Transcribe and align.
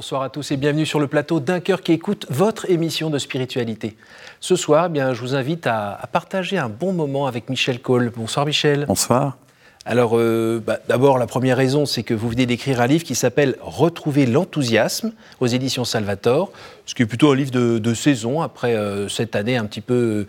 Bonsoir 0.00 0.22
à 0.22 0.30
tous 0.30 0.50
et 0.50 0.56
bienvenue 0.56 0.86
sur 0.86 0.98
le 0.98 1.08
plateau 1.08 1.40
d'un 1.40 1.60
cœur 1.60 1.82
qui 1.82 1.92
écoute 1.92 2.24
votre 2.30 2.70
émission 2.70 3.10
de 3.10 3.18
spiritualité. 3.18 3.98
Ce 4.40 4.56
soir, 4.56 4.86
eh 4.86 4.88
bien, 4.88 5.12
je 5.12 5.20
vous 5.20 5.34
invite 5.34 5.66
à, 5.66 6.00
partager 6.10 6.56
un 6.56 6.70
bon 6.70 6.94
moment 6.94 7.26
avec 7.26 7.50
Michel 7.50 7.80
Cole. 7.82 8.10
Bonsoir 8.16 8.46
Michel. 8.46 8.86
Bonsoir. 8.86 9.36
Alors, 9.84 10.12
euh, 10.16 10.58
bah, 10.66 10.78
d'abord, 10.88 11.18
la 11.18 11.26
première 11.26 11.58
raison, 11.58 11.84
c'est 11.84 12.02
que 12.02 12.14
vous 12.14 12.30
venez 12.30 12.46
d'écrire 12.46 12.80
un 12.80 12.86
livre 12.86 13.04
qui 13.04 13.14
s'appelle 13.14 13.56
Retrouver 13.60 14.24
l'enthousiasme 14.24 15.12
aux 15.38 15.46
éditions 15.46 15.84
Salvator, 15.84 16.50
ce 16.86 16.94
qui 16.94 17.02
est 17.02 17.06
plutôt 17.06 17.32
un 17.32 17.36
livre 17.36 17.50
de, 17.50 17.94
saison 17.94 18.40
après 18.40 18.74
euh, 18.74 19.06
cette 19.10 19.36
année 19.36 19.58
un 19.58 19.66
petit 19.66 19.82
peu 19.82 19.94
euh, 19.94 20.26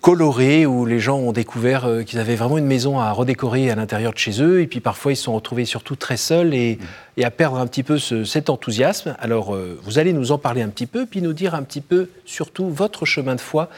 colorée 0.00 0.66
où 0.66 0.86
les 0.86 1.00
gens 1.00 1.18
ont 1.18 1.32
découvert 1.32 1.88
qu'ils 2.06 2.18
avaient 2.18 2.36
vraiment 2.36 2.58
une 2.58 2.66
maison 2.66 2.98
à 2.98 3.10
redécorer 3.12 3.70
à 3.70 3.74
l'intérieur 3.74 4.12
de 4.12 4.18
chez 4.18 4.42
eux 4.42 4.60
et 4.60 4.66
puis 4.66 4.80
parfois 4.80 5.12
ils 5.12 5.16
se 5.16 5.24
sont 5.24 5.34
retrouvés 5.34 5.64
surtout 5.64 5.96
très 5.96 6.16
seuls 6.16 6.54
et, 6.54 6.78
à 7.22 7.30
perdre 7.30 7.58
un 7.58 7.66
petit 7.66 7.82
peu 7.82 7.98
cet 7.98 8.50
enthousiasme. 8.50 9.16
Alors, 9.20 9.56
vous 9.82 9.98
allez 9.98 10.12
nous 10.12 10.32
en 10.32 10.38
parler 10.38 10.62
un 10.62 10.68
petit 10.68 10.86
peu, 10.86 11.06
puis 11.06 11.22
nous 11.22 11.32
dire 11.32 11.54
un 11.54 11.62
petit 11.62 11.80
peu 11.80 12.08
surtout 12.24 12.68
votre 12.68 13.04
chemin 13.04 13.34
de 13.34 13.40
foi, 13.40 13.68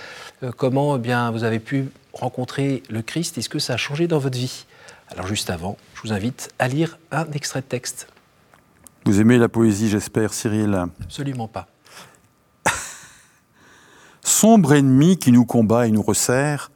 comment 0.57 0.97
eh 0.97 0.99
bien 0.99 1.31
vous 1.31 1.45
avez 1.45 1.59
pu 1.59 1.91
rencontrer 2.13 2.83
le 2.89 3.03
Christ? 3.03 3.39
Est-ce 3.39 3.49
que 3.49 3.59
ça 3.59 3.75
a 3.75 3.77
changé 3.77 4.07
dans 4.07 4.19
votre 4.19 4.39
vie? 4.39 4.65
Alors 5.11 5.27
juste 5.27 5.51
avant, 5.51 5.77
je 5.95 6.03
vous 6.03 6.13
invite 6.13 6.51
à 6.59 6.69
lire 6.69 6.99
un 7.13 7.31
extrait 7.33 7.61
de 7.61 7.67
texte. 7.67 8.09
Vous 9.05 9.21
aimez 9.21 9.39
la 9.39 9.49
poésie, 9.49 9.89
j'espère, 9.89 10.33
Cyril? 10.33 10.87
Absolument 11.01 11.47
pas. 11.47 11.69
Sombre 14.39 14.75
ennemi 14.75 15.17
qui 15.17 15.33
nous 15.33 15.47
combat 15.47 15.87
et 15.87 15.91
nous 15.91 16.03
resserre, 16.03 16.71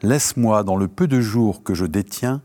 laisse-moi, 0.00 0.64
dans 0.64 0.78
le 0.78 0.88
peu 0.88 1.06
de 1.06 1.20
jours 1.20 1.62
que 1.62 1.74
je 1.74 1.84
détiens, 1.84 2.40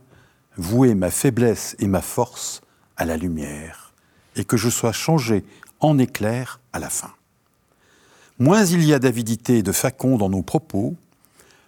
vouer 0.58 0.96
ma 0.96 1.12
faiblesse 1.12 1.78
et 1.80 1.88
ma 1.88 2.02
force 2.02 2.60
à 2.98 3.06
la 3.06 3.16
lumière, 3.16 3.94
et 4.36 4.44
que 4.44 4.58
je 4.58 4.68
sois 4.70 4.92
changé 4.92 5.46
en 5.80 5.98
éclair 5.98 6.60
à 6.74 6.80
la 6.80 6.90
fin. 6.90 7.14
Moins 8.38 8.66
il 8.66 8.84
y 8.84 8.94
a 8.94 9.00
d'avidité 9.00 9.60
et 9.60 9.64
de 9.64 9.72
facon 9.72 10.18
dans 10.18 10.30
nos 10.30 10.44
propos, 10.44 10.98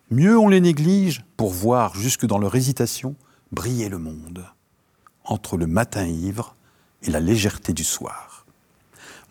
mieux 0.10 0.38
on 0.38 0.50
les 0.50 0.60
néglige 0.60 1.24
pour 1.38 1.52
voir 1.52 1.96
jusque 1.96 2.26
dans 2.26 2.40
leur 2.40 2.56
hésitation 2.56 3.16
briller 3.54 3.88
le 3.88 4.00
monde, 4.00 4.46
entre 5.24 5.56
le 5.56 5.66
matin 5.66 6.06
ivre 6.06 6.58
et 7.04 7.10
la 7.10 7.22
légèreté 7.22 7.72
du 7.72 7.86
soir. 7.86 8.31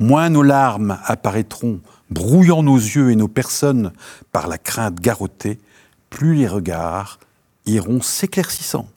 Moins 0.00 0.30
nos 0.30 0.42
larmes 0.42 0.98
apparaîtront, 1.04 1.80
brouillant 2.08 2.62
nos 2.62 2.78
yeux 2.78 3.10
et 3.10 3.16
nos 3.16 3.28
personnes 3.28 3.92
par 4.32 4.48
la 4.48 4.56
crainte 4.56 4.98
garrottée, 4.98 5.58
plus 6.08 6.34
les 6.34 6.48
regards 6.48 7.20
iront 7.66 8.00
s'éclaircissant, 8.00 8.88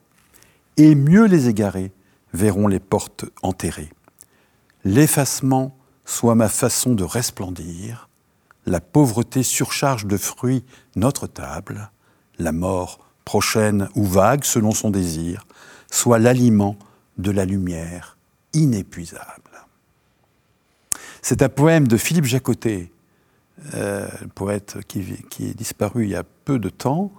et 0.78 0.96
mieux 0.96 1.26
les 1.26 1.50
égarés 1.50 1.92
verront 2.34 2.68
les 2.68 2.80
portes 2.80 3.26
enterrées. 3.42 3.92
L'effacement 4.86 5.78
soit 6.06 6.36
ma 6.36 6.48
façon 6.48 6.96
de 6.96 7.04
resplendir, 7.04 8.10
la 8.66 8.80
pauvreté 8.80 9.44
surcharge 9.44 10.06
de 10.06 10.18
fruits 10.18 10.64
notre 10.96 11.28
table, 11.28 11.92
la 12.40 12.54
mort 12.54 13.00
prochaine 13.26 13.90
ou 13.96 14.06
vague 14.06 14.46
selon 14.46 14.72
son 14.72 14.90
désir, 14.90 15.46
soit 15.92 16.18
l'aliment 16.18 16.78
de 17.18 17.32
la 17.32 17.44
lumière 17.44 18.18
inépuisable. 18.54 19.43
C'est 21.24 21.42
un 21.42 21.48
poème 21.48 21.88
de 21.88 21.96
Philippe 21.96 22.26
Jacotet, 22.26 22.92
euh, 23.76 24.10
poète 24.36 24.80
qui, 24.90 25.06
qui, 25.30 25.48
est 25.48 25.54
disparu 25.58 26.04
il 26.04 26.10
y 26.10 26.18
a 26.18 26.26
peu 26.44 26.60
de 26.60 26.68
temps, 26.68 27.14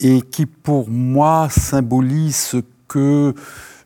et 0.00 0.22
qui 0.22 0.46
pour 0.46 0.88
moi 0.88 1.50
symbolise 1.50 2.36
ce 2.36 2.56
que 2.88 3.34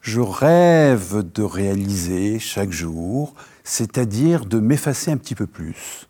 je 0.01 0.21
rêve 0.21 1.25
de 1.35 1.43
réaliser 1.43 2.39
chaque 2.39 2.71
jour, 2.71 3.35
c'est-à-dire 3.65 4.47
de 4.47 4.61
m'effacer 4.61 5.11
un 5.11 5.17
petit 5.17 5.35
peu 5.35 5.49
plus, 5.49 6.09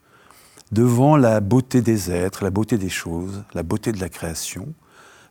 devant 0.71 1.17
la 1.17 1.41
beauté 1.41 1.81
des 1.81 2.11
êtres, 2.11 2.45
la 2.45 2.51
beauté 2.51 2.77
des 2.77 2.91
choses, 2.91 3.45
la 3.55 3.63
beauté 3.63 3.93
de 3.93 4.01
la 4.01 4.11
création, 4.11 4.75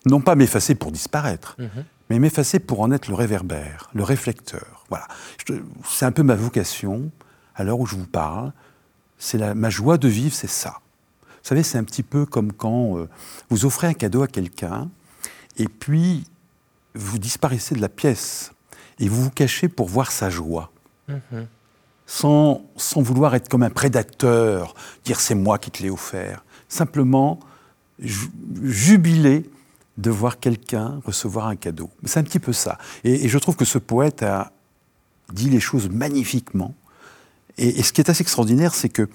non 0.07 0.21
pas 0.21 0.33
m'effacer 0.33 0.73
pour 0.73 0.91
disparaître, 0.91 1.55
mhm. 1.59 1.85
mais 2.09 2.17
m'effacer 2.17 2.57
pour 2.57 2.79
en 2.79 2.91
être 2.91 3.09
le 3.09 3.13
réverbère, 3.13 3.91
le 3.93 4.03
réflecteur. 4.03 4.85
Voilà. 4.89 5.07
C'est 5.85 6.05
un 6.05 6.11
peu 6.11 6.23
ma 6.23 6.35
vocation, 6.35 7.11
à 7.57 7.65
l'heure 7.65 7.79
où 7.79 7.85
je 7.85 7.95
vous 7.95 8.07
parle. 8.07 8.53
C'est 9.17 9.53
ma 9.55 9.69
joie 9.69 9.97
de 9.97 10.07
vivre, 10.07 10.33
c'est 10.33 10.49
ça. 10.49 10.79
Vous 11.27 11.49
savez, 11.49 11.63
c'est 11.63 11.77
un 11.77 11.83
petit 11.83 12.03
peu 12.03 12.25
comme 12.25 12.53
quand 12.53 12.97
euh, 12.97 13.09
vous 13.49 13.65
offrez 13.65 13.87
un 13.87 13.93
cadeau 13.93 14.21
à 14.21 14.27
quelqu'un, 14.27 14.89
et 15.57 15.67
puis 15.67 16.25
vous 16.93 17.17
disparaissez 17.19 17.75
de 17.75 17.81
la 17.81 17.89
pièce, 17.89 18.51
et 18.99 19.09
vous 19.09 19.23
vous 19.23 19.31
cachez 19.31 19.67
pour 19.67 19.87
voir 19.87 20.11
sa 20.11 20.29
joie. 20.29 20.71
Mhm 21.09 21.47
sans, 22.07 22.63
vouloir 22.95 23.35
être 23.35 23.49
comme 23.49 23.63
un 23.63 23.69
prédateur, 23.69 24.73
dire 25.03 25.19
c'est 25.19 25.35
moi 25.35 25.59
qui 25.59 25.69
te 25.69 25.83
l'ai 25.83 25.91
offert. 25.91 26.43
Simplement 26.69 27.39
jubiler 27.99 29.49
de 29.97 30.09
voir 30.09 30.39
quelqu'un 30.39 31.01
recevoir 31.05 31.47
un 31.47 31.55
cadeau. 31.55 31.89
C'est 32.05 32.19
un 32.19 32.23
petit 32.23 32.39
peu 32.39 32.53
ça. 32.53 32.77
Et, 33.03 33.27
je 33.27 33.37
trouve 33.37 33.55
que 33.55 33.65
ce 33.65 33.77
poète 33.77 34.23
a 34.23 34.51
dit 35.33 35.49
les 35.49 35.59
choses 35.59 35.89
magnifiquement. 35.89 36.73
Et, 37.57 37.81
ce 37.83 37.91
qui 37.91 38.01
est 38.01 38.09
assez 38.09 38.21
extraordinaire, 38.21 38.73
c'est 38.73 38.89
que 38.89 39.09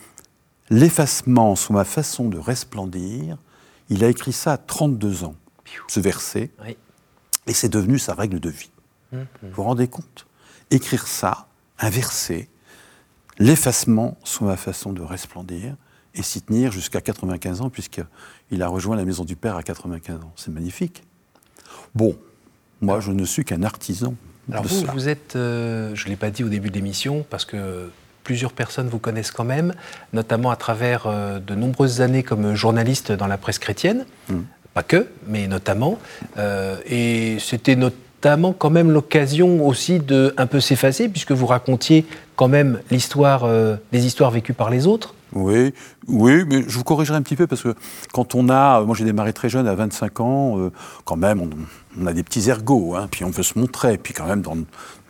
l'effacement 0.70 1.54
sous 1.56 1.72
ma 1.72 1.84
façon 1.84 2.28
de 2.28 2.38
resplendir, 2.38 3.36
il 3.88 4.04
a 4.04 4.08
écrit 4.08 4.32
ça 4.32 4.54
à 4.54 4.56
32 4.58 5.25
ans, 5.25 5.36
ce 5.88 6.00
verset, 6.00 6.50
et 7.47 7.52
c'est 7.52 7.69
devenu 7.69 7.98
sa 7.98 8.14
règle 8.14 8.41
de 8.41 8.50
vie. 8.50 8.70
Mmh, 9.12 9.19
mmh. 9.19 9.25
Vous 9.42 9.50
vous 9.54 9.62
rendez 9.62 9.88
compte? 9.88 10.26
Écrire 10.70 11.06
ça, 11.06 11.47
un 11.78 11.91
verset, 11.91 12.48
l'effacement 13.38 14.16
soit 14.25 14.47
ma 14.47 14.56
façon 14.56 14.92
de 14.92 15.02
resplendir 15.02 15.76
et 16.14 16.22
s'y 16.22 16.42
tenir 16.42 16.72
jusqu'à 16.72 17.00
95 17.00 17.60
ans, 17.62 17.70
puisqu'il 17.70 18.62
a 18.62 18.69
rejoint 18.69 18.97
la 18.97 19.04
maison 19.04 19.25
du 19.25 19.36
Père 19.36 19.56
à 19.56 19.62
95 19.62 20.16
ans. 20.16 20.32
C'est 20.36 20.50
magnifique. 20.50 21.04
Bon, 21.94 22.16
moi, 22.81 23.00
je 23.00 23.12
ne 23.12 23.25
suis 23.25 23.44
qu'un 23.44 23.62
artisan. 23.62 24.14
Alors 24.50 24.64
vous, 24.64 24.84
vous 24.92 25.08
êtes, 25.08 25.36
euh, 25.36 25.94
je 25.94 26.04
ne 26.04 26.10
l'ai 26.10 26.16
pas 26.16 26.31
dit 26.31 26.44
au 26.44 26.48
début 26.48 26.69
de 26.69 26.75
l'émission, 26.75 27.25
parce 27.31 27.44
que 27.44 27.91
plusieurs 28.25 28.53
personnes 28.53 28.88
vous 28.88 28.99
connaissent 28.99 29.31
quand 29.31 29.44
même, 29.44 29.75
notamment 30.12 30.50
à 30.50 30.56
travers 30.56 31.06
euh, 31.06 31.38
de 31.38 31.55
nombreuses 31.55 32.00
années 32.00 32.22
comme 32.22 32.55
journaliste 32.55 33.12
dans 33.12 33.27
la 33.27 33.38
presse 33.38 33.59
chrétienne. 33.59 34.06
Hmm. 34.28 34.43
Pas 34.75 34.83
que, 34.83 35.09
mais 35.27 35.49
notamment. 35.49 35.99
Euh, 36.38 36.77
et 36.87 37.37
c'était 37.41 37.77
notamment 37.77 38.53
quand 38.53 38.71
même 38.71 38.91
l'occasion 38.91 39.66
aussi 39.66 39.99
de 39.99 40.34
un 40.37 40.47
peu 40.47 40.61
s'effacer, 40.61 41.09
puisque 41.09 41.32
vous 41.32 41.47
racontiez 41.47 42.06
quand 42.37 42.49
même 42.49 42.81
l'histoire, 42.91 43.44
euh, 43.44 43.77
les 43.93 44.06
histoires 44.06 44.31
vécues 44.31 44.55
par 44.55 44.71
les 44.71 44.87
autres. 44.87 45.15
Oui, 45.34 45.72
oui, 46.09 46.44
mais 46.47 46.62
je 46.69 46.76
vous 46.76 46.84
corrigerai 46.84 47.16
un 47.16 47.22
petit 47.22 47.37
peu 47.37 47.47
parce 47.47 47.62
que 47.62 47.75
quand 48.12 48.34
on 48.34 48.50
a, 48.50 48.82
moi 48.82 48.94
j'ai 48.94 49.04
démarré 49.04 49.32
très 49.32 49.48
jeune 49.48 49.66
à 49.66 49.75
25 49.75 50.20
ans, 50.20 50.59
euh, 50.59 50.70
quand 51.06 51.16
même 51.16 51.48
on, 51.98 52.06
a 52.06 52.12
des 52.12 52.22
petits 52.22 52.50
ergots, 52.50 52.94
hein, 52.97 53.09
puis 53.10 53.25
on 53.25 53.31
veut 53.31 53.43
se 53.43 53.59
montrer, 53.59 53.97
puis 53.97 54.12
quand 54.12 54.26
même 54.26 54.43
dans, 54.43 54.56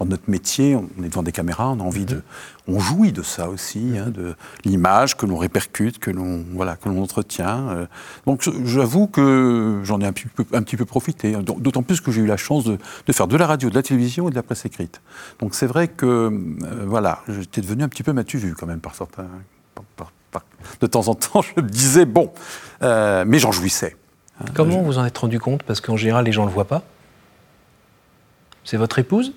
notre 0.04 0.28
métier, 0.28 0.76
on 0.76 1.04
est 1.04 1.08
devant 1.08 1.22
des 1.22 1.30
caméras, 1.30 1.70
on 1.70 1.80
a 1.80 1.82
envie 1.82 2.04
de, 2.04 2.22
on 2.68 2.78
jouit 2.78 3.12
de 3.12 3.22
ça 3.22 3.48
aussi, 3.48 3.94
hein, 3.96 4.10
de 4.10 4.34
l'image 4.64 5.16
que 5.16 5.26
l'on 5.26 5.36
répercute, 5.36 5.98
que 5.98 6.10
l'on 6.10 6.44
voilà, 6.54 6.76
que 6.76 6.88
l'on 6.88 7.02
entretient. 7.02 7.68
Euh. 7.70 7.86
Donc 8.26 8.48
j'avoue 8.64 9.06
que 9.06 9.80
j'en 9.84 10.00
ai 10.00 10.06
un 10.06 10.12
petit 10.12 10.26
peu, 10.26 10.44
un 10.52 10.62
petit 10.62 10.76
peu 10.76 10.84
profité, 10.84 11.34
hein, 11.34 11.42
d'autant 11.42 11.82
plus 11.82 12.00
que 12.00 12.12
j'ai 12.12 12.20
eu 12.20 12.26
la 12.26 12.36
chance 12.36 12.64
de, 12.64 12.78
faire 13.12 13.28
de 13.28 13.36
la 13.36 13.46
radio, 13.46 13.70
de 13.70 13.74
la 13.74 13.82
télévision 13.82 14.28
et 14.28 14.30
de 14.30 14.36
la 14.36 14.42
presse 14.42 14.64
écrite. 14.64 15.00
Donc 15.40 15.54
c'est 15.54 15.66
vrai 15.66 15.88
que 15.88 16.06
euh, 16.06 16.84
voilà, 16.86 17.22
j'étais 17.28 17.60
devenu 17.60 17.82
un 17.84 17.88
petit 17.88 18.02
peu 18.02 18.12
matu 18.12 18.38
vu 18.38 18.54
quand 18.54 18.66
même 18.66 18.80
par 18.80 18.94
certains 18.94 19.28
de 20.80 20.86
temps 20.86 21.08
en 21.08 21.14
temps, 21.14 21.42
je 21.42 21.60
me 21.60 21.68
disais, 21.68 22.04
bon, 22.04 22.32
euh, 22.82 23.24
mais 23.26 23.38
j'en 23.38 23.52
jouissais. 23.52 23.96
Comment 24.54 24.82
vous 24.82 24.98
en 24.98 25.04
êtes 25.04 25.18
rendu 25.18 25.38
compte? 25.38 25.62
Parce 25.62 25.80
qu'en 25.80 25.96
général, 25.96 26.24
les 26.24 26.32
gens 26.32 26.42
ne 26.42 26.48
le 26.48 26.54
voient 26.54 26.66
pas. 26.66 26.82
C'est 28.64 28.76
votre 28.76 28.98
épouse? 28.98 29.34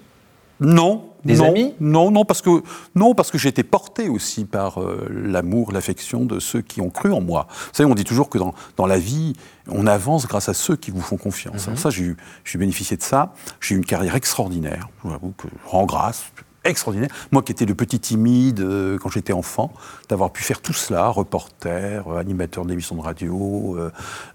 Non. 0.60 1.10
Des 1.26 1.42
amis? 1.42 1.74
Non, 1.80 2.12
non, 2.12 2.24
parce 2.24 2.44
que 2.44 2.62
non, 2.94 3.16
parce 3.16 3.32
que 3.32 3.40
j'ai 3.40 3.50
été 3.50 3.64
porté 3.64 4.10
aussi 4.10 4.46
par 4.46 4.80
euh, 4.80 5.08
l'amour, 5.10 5.72
l'affection 5.72 6.24
de 6.24 6.40
ceux 6.40 6.62
qui 6.62 6.82
ont 6.82 6.92
cru 6.92 7.12
en 7.12 7.20
moi. 7.20 7.48
Vous 7.50 7.70
savez, 7.74 7.90
on 7.90 7.96
dit 7.96 8.04
toujours 8.04 8.30
que 8.30 8.38
dans, 8.38 8.54
dans 8.78 8.86
la 8.86 9.00
vie, 9.00 9.34
on 9.68 9.88
avance 9.88 10.28
grâce 10.28 10.50
à 10.50 10.54
ceux 10.54 10.76
qui 10.76 10.92
vous 10.92 11.02
font 11.02 11.18
confiance. 11.18 11.68
Mhm. 11.68 11.78
Ça, 11.78 11.90
j'ai 11.90 12.16
bénéficié 12.60 12.96
de 12.96 13.02
ça. 13.02 13.34
J'ai 13.60 13.74
eu 13.74 13.78
une 13.80 13.86
carrière 13.86 14.16
extraordinaire. 14.16 14.88
Je 15.00 15.10
vous 15.10 15.16
avoue 15.16 15.34
que 15.36 15.48
je 15.48 15.70
rends 15.70 15.86
grâce 15.86 16.26
extraordinaire. 16.66 17.10
Moi 17.32 17.42
qui 17.42 17.52
étais 17.52 17.66
le 17.66 17.76
petit 17.76 18.00
timide 18.00 18.60
euh, 18.60 18.98
quand 18.98 19.10
j'étais 19.10 19.34
enfant, 19.34 19.72
d'avoir 20.10 20.32
pu 20.32 20.44
faire 20.44 20.62
tout 20.62 20.74
cela, 20.74 21.08
reporter, 21.08 22.08
euh, 22.08 22.18
animateur 22.18 22.66
d'émissions 22.66 22.96
de 22.96 23.02
radio, 23.02 23.78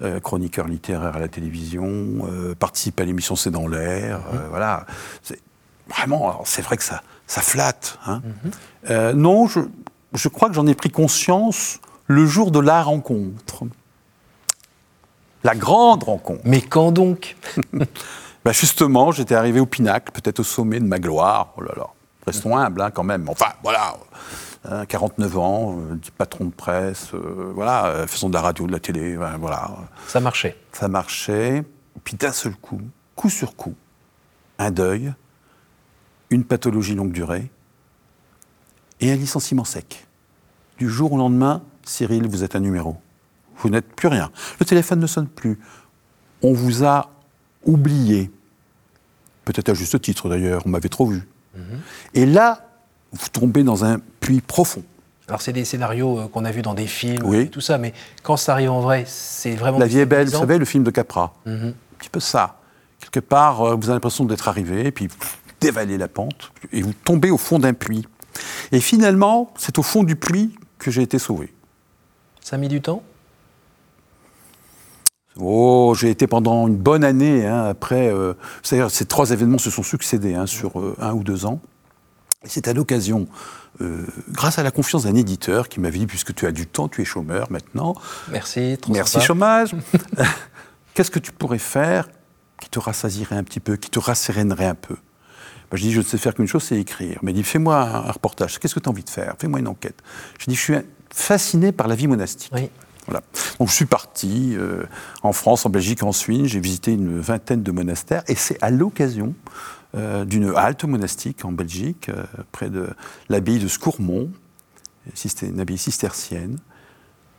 euh, 0.02 0.20
chroniqueur 0.20 0.68
littéraire 0.68 1.16
à 1.16 1.18
la 1.18 1.28
télévision, 1.28 2.26
participer 2.58 3.02
à 3.02 3.06
l'émission 3.06 3.36
C'est 3.36 3.50
dans 3.50 3.66
l'air, 3.66 4.20
mhm. 4.32 4.40
voilà. 4.50 4.86
Vraiment, 5.88 6.42
c'est 6.44 6.62
vrai 6.62 6.76
que 6.76 6.84
ça, 6.84 7.02
ça 7.26 7.40
flatte. 7.40 7.98
Hein. 8.06 8.22
Mhm. 8.88 9.12
non, 9.12 9.46
je, 9.46 9.60
je 10.14 10.28
crois 10.28 10.48
que 10.48 10.54
j'en 10.54 10.66
ai 10.66 10.74
pris 10.74 10.90
conscience 10.90 11.80
le 12.06 12.26
jour 12.26 12.50
de 12.50 12.60
la 12.60 12.82
rencontre. 12.82 13.64
La 15.42 15.54
grande 15.54 16.04
rencontre. 16.04 16.42
Mais 16.44 16.60
quand 16.60 16.92
donc? 16.92 17.36
Bah 18.42 18.52
Justement, 18.52 19.12
j'étais 19.12 19.34
arrivé 19.34 19.60
au 19.60 19.66
pinacle, 19.66 20.12
peut-être 20.12 20.40
au 20.40 20.44
sommet 20.44 20.80
de 20.80 20.86
ma 20.86 20.98
gloire. 20.98 21.52
Oh 21.58 21.62
là 21.62 21.72
là 21.76 21.88
Restons 22.26 22.56
humbles, 22.56 22.82
hein, 22.82 22.90
quand 22.90 23.04
même. 23.04 23.28
Enfin, 23.28 23.52
voilà. 23.62 23.96
hein, 24.64 24.84
49 24.86 25.38
ans, 25.38 25.78
euh, 25.78 25.96
patron 26.18 26.46
de 26.46 26.50
presse, 26.50 27.14
euh, 27.14 27.52
voilà, 27.54 27.86
euh, 27.86 28.06
faisant 28.06 28.28
de 28.28 28.34
la 28.34 28.42
radio, 28.42 28.66
de 28.66 28.72
la 28.72 28.80
télé, 28.80 29.16
voilà. 29.16 29.70
Ça 30.06 30.20
marchait. 30.20 30.56
Ça 30.72 30.88
marchait. 30.88 31.64
Puis 32.04 32.16
d'un 32.16 32.32
seul 32.32 32.54
coup, 32.56 32.80
coup 33.16 33.30
sur 33.30 33.56
coup, 33.56 33.74
un 34.58 34.70
deuil, 34.70 35.12
une 36.30 36.44
pathologie 36.44 36.94
longue 36.94 37.12
durée 37.12 37.50
et 39.00 39.10
un 39.10 39.16
licenciement 39.16 39.64
sec. 39.64 40.06
Du 40.78 40.88
jour 40.88 41.12
au 41.12 41.18
lendemain, 41.18 41.62
Cyril, 41.84 42.26
vous 42.26 42.44
êtes 42.44 42.54
un 42.54 42.60
numéro. 42.60 42.96
Vous 43.58 43.68
n'êtes 43.68 43.94
plus 43.94 44.08
rien. 44.08 44.30
Le 44.58 44.64
téléphone 44.64 45.00
ne 45.00 45.06
sonne 45.06 45.26
plus. 45.26 45.58
On 46.42 46.52
vous 46.52 46.84
a 46.84 47.10
oublié. 47.64 48.30
Peut-être 49.44 49.70
à 49.70 49.74
juste 49.74 50.00
titre 50.00 50.28
d'ailleurs, 50.28 50.62
on 50.64 50.70
m'avait 50.70 50.88
trop 50.88 51.06
vu. 51.06 51.28
Et 52.14 52.26
là, 52.26 52.66
vous 53.12 53.28
tombez 53.32 53.62
dans 53.62 53.84
un 53.84 53.98
puits 54.20 54.40
profond. 54.40 54.82
Alors, 55.28 55.42
c'est 55.42 55.52
des 55.52 55.64
scénarios 55.64 56.18
euh, 56.18 56.28
qu'on 56.28 56.44
a 56.44 56.50
vus 56.50 56.62
dans 56.62 56.74
des 56.74 56.86
films 56.88 57.24
Oui. 57.24 57.38
et 57.42 57.48
tout 57.48 57.60
ça, 57.60 57.78
mais 57.78 57.92
quand 58.22 58.36
ça 58.36 58.52
arrive 58.52 58.70
en 58.70 58.80
vrai, 58.80 59.04
c'est 59.06 59.54
vraiment. 59.54 59.78
La 59.78 59.86
vie 59.86 60.00
est 60.00 60.06
belle, 60.06 60.26
vous 60.28 60.38
savez, 60.38 60.58
le 60.58 60.64
film 60.64 60.82
de 60.82 60.90
Capra. 60.90 61.34
Mhm. 61.46 61.68
Un 61.68 61.98
petit 61.98 62.08
peu 62.10 62.20
ça. 62.20 62.56
Quelque 63.00 63.20
part, 63.20 63.62
euh, 63.62 63.74
vous 63.76 63.84
avez 63.84 63.94
l'impression 63.94 64.24
d'être 64.24 64.48
arrivé, 64.48 64.86
et 64.86 64.90
puis 64.90 65.06
pff, 65.08 65.38
dévaler 65.60 65.98
la 65.98 66.08
pente, 66.08 66.50
et 66.72 66.82
vous 66.82 66.92
tombez 66.92 67.30
au 67.30 67.36
fond 67.38 67.58
d'un 67.60 67.74
puits. 67.74 68.06
Et 68.72 68.80
finalement, 68.80 69.52
c'est 69.56 69.78
au 69.78 69.82
fond 69.82 70.02
du 70.02 70.16
puits 70.16 70.56
que 70.78 70.90
j'ai 70.90 71.02
été 71.02 71.18
sauvé. 71.18 71.52
Ça 72.40 72.56
a 72.56 72.58
mis 72.58 72.68
du 72.68 72.80
temps? 72.80 73.02
Oh, 75.38 75.94
j'ai 75.96 76.10
été 76.10 76.26
pendant 76.26 76.66
une 76.68 76.76
bonne 76.76 77.04
année 77.04 77.46
hein, 77.46 77.64
après. 77.64 78.08
euh, 78.12 78.34
C'est-à-dire, 78.62 78.90
ces 78.90 79.04
trois 79.06 79.30
événements 79.30 79.58
se 79.58 79.70
sont 79.70 79.82
succédés 79.82 80.34
hein, 80.34 80.46
sur 80.46 80.80
euh, 80.80 80.96
un 81.00 81.12
ou 81.12 81.22
deux 81.22 81.46
ans. 81.46 81.60
Et 82.44 82.48
c'est 82.48 82.68
à 82.68 82.72
l'occasion, 82.72 83.26
euh, 83.80 84.06
grâce 84.30 84.58
à 84.58 84.62
la 84.62 84.70
confiance 84.70 85.04
d'un 85.04 85.14
éditeur 85.14 85.68
qui 85.68 85.78
m'avait 85.78 85.98
dit, 85.98 86.06
puisque 86.06 86.34
tu 86.34 86.46
as 86.46 86.52
du 86.52 86.66
temps, 86.66 86.88
tu 86.88 87.02
es 87.02 87.04
chômeur 87.04 87.50
maintenant, 87.52 87.94
Merci, 88.30 88.76
trop 88.80 88.92
Merci 88.92 89.12
sympa. 89.14 89.24
chômage. 89.26 89.74
Qu'est-ce 90.94 91.10
que 91.10 91.18
tu 91.18 91.32
pourrais 91.32 91.58
faire 91.58 92.08
qui 92.60 92.68
te 92.68 92.78
rassasierait 92.78 93.36
un 93.36 93.44
petit 93.44 93.60
peu, 93.60 93.76
qui 93.76 93.90
te 93.90 93.98
rassérénerait 93.98 94.66
un 94.66 94.74
peu? 94.74 94.96
Ben, 95.70 95.76
Je 95.76 95.82
dis, 95.82 95.92
je 95.92 95.98
ne 96.00 96.04
sais 96.04 96.18
faire 96.18 96.34
qu'une 96.34 96.46
chose, 96.48 96.64
c'est 96.64 96.76
écrire. 96.78 97.18
Mais 97.22 97.30
il 97.32 97.34
dit, 97.34 97.44
fais-moi 97.44 97.76
un, 97.76 97.94
un 98.08 98.10
reportage. 98.12 98.58
Qu'est-ce 98.58 98.74
que 98.74 98.80
tu 98.80 98.88
as 98.88 98.90
envie 98.92 99.04
de 99.04 99.10
faire? 99.10 99.34
Fais-moi 99.38 99.60
une 99.60 99.68
enquête. 99.68 99.96
Je 100.38 100.46
dis, 100.46 100.54
je 100.56 100.60
suis 100.60 100.74
fasciné 101.10 101.72
par 101.72 101.88
la 101.88 101.94
vie 101.94 102.06
monastique. 102.08 102.50
Oui. 102.54 102.68
Donc 103.08 103.68
je 103.68 103.74
suis 103.74 103.86
parti 103.86 104.54
euh, 104.56 104.84
en 105.22 105.32
France, 105.32 105.66
en 105.66 105.70
Belgique, 105.70 106.02
en 106.02 106.12
Suisse. 106.12 106.46
J'ai 106.46 106.60
visité 106.60 106.92
une 106.92 107.18
vingtaine 107.18 107.62
de 107.62 107.72
monastères. 107.72 108.22
Et 108.28 108.34
c'est 108.34 108.62
à 108.62 108.70
l'occasion 108.70 109.34
euh, 109.94 110.24
d'une 110.24 110.52
halte 110.56 110.84
monastique 110.84 111.44
en 111.44 111.52
Belgique, 111.52 112.08
euh, 112.08 112.24
près 112.52 112.70
de 112.70 112.88
l'abbaye 113.28 113.58
de 113.58 113.68
Scourmont, 113.68 114.30
une 115.42 115.60
abbaye 115.60 115.78
cistercienne, 115.78 116.58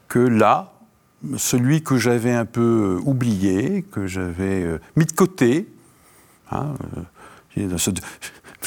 que 0.07 0.19
là, 0.19 0.73
celui 1.37 1.83
que 1.83 1.97
j'avais 1.97 2.33
un 2.33 2.45
peu 2.45 2.99
oublié, 3.05 3.83
que 3.83 4.07
j'avais 4.07 4.79
mis 4.95 5.05
de 5.05 5.11
côté, 5.13 5.71
hein, 6.51 6.73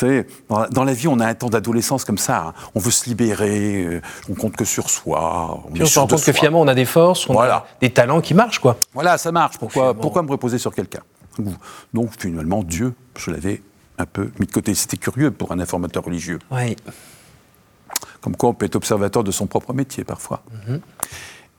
savez, 0.00 0.26
dans 0.70 0.84
la, 0.84 0.92
vie, 0.92 1.08
on 1.08 1.20
a 1.20 1.26
un 1.26 1.34
temps 1.34 1.48
d'adolescence 1.50 2.04
comme 2.04 2.18
ça. 2.18 2.46
hein. 2.48 2.54
On 2.74 2.80
veut 2.80 2.90
se 2.90 3.08
libérer, 3.08 3.84
euh, 3.84 4.00
on 4.28 4.34
compte 4.34 4.56
que 4.56 4.64
sur 4.64 4.90
soi. 4.90 5.62
Puis 5.72 5.80
est 5.80 5.84
on 5.84 5.86
se 5.86 5.98
rend 5.98 6.06
compte 6.06 6.24
que 6.24 6.32
finalement, 6.32 6.60
on 6.60 6.68
a 6.68 6.74
des 6.74 6.84
forces, 6.84 7.28
on 7.28 7.34
Voilà. 7.34 7.54
a 7.56 7.66
des 7.80 7.90
talents 7.90 8.20
qui 8.20 8.34
marchent, 8.34 8.58
quoi. 8.58 8.76
Voilà, 8.92 9.18
ça 9.18 9.30
marche. 9.32 9.58
Pourquoi, 9.58 9.82
finalement- 9.82 10.00
pourquoi 10.02 10.22
me 10.22 10.30
reposer 10.30 10.58
sur 10.58 10.74
quelqu'un? 10.74 11.02
Donc 11.92 12.10
finalement, 12.18 12.62
Dieu, 12.62 12.94
je 13.16 13.30
l'avais 13.30 13.62
un 13.98 14.06
peu 14.06 14.30
mis 14.38 14.46
de 14.46 14.52
côté. 14.52 14.74
C'était 14.74 14.96
curieux 14.96 15.30
pour 15.30 15.52
un 15.52 15.58
informateur 15.60 16.04
religieux. 16.04 16.38
Oui. 16.50 16.76
Comme 18.20 18.36
quoi 18.36 18.48
on 18.50 18.54
peut 18.54 18.66
être 18.66 18.76
observateur 18.76 19.22
de 19.24 19.30
son 19.30 19.46
propre 19.46 19.72
métier 19.74 20.02
parfois. 20.04 20.42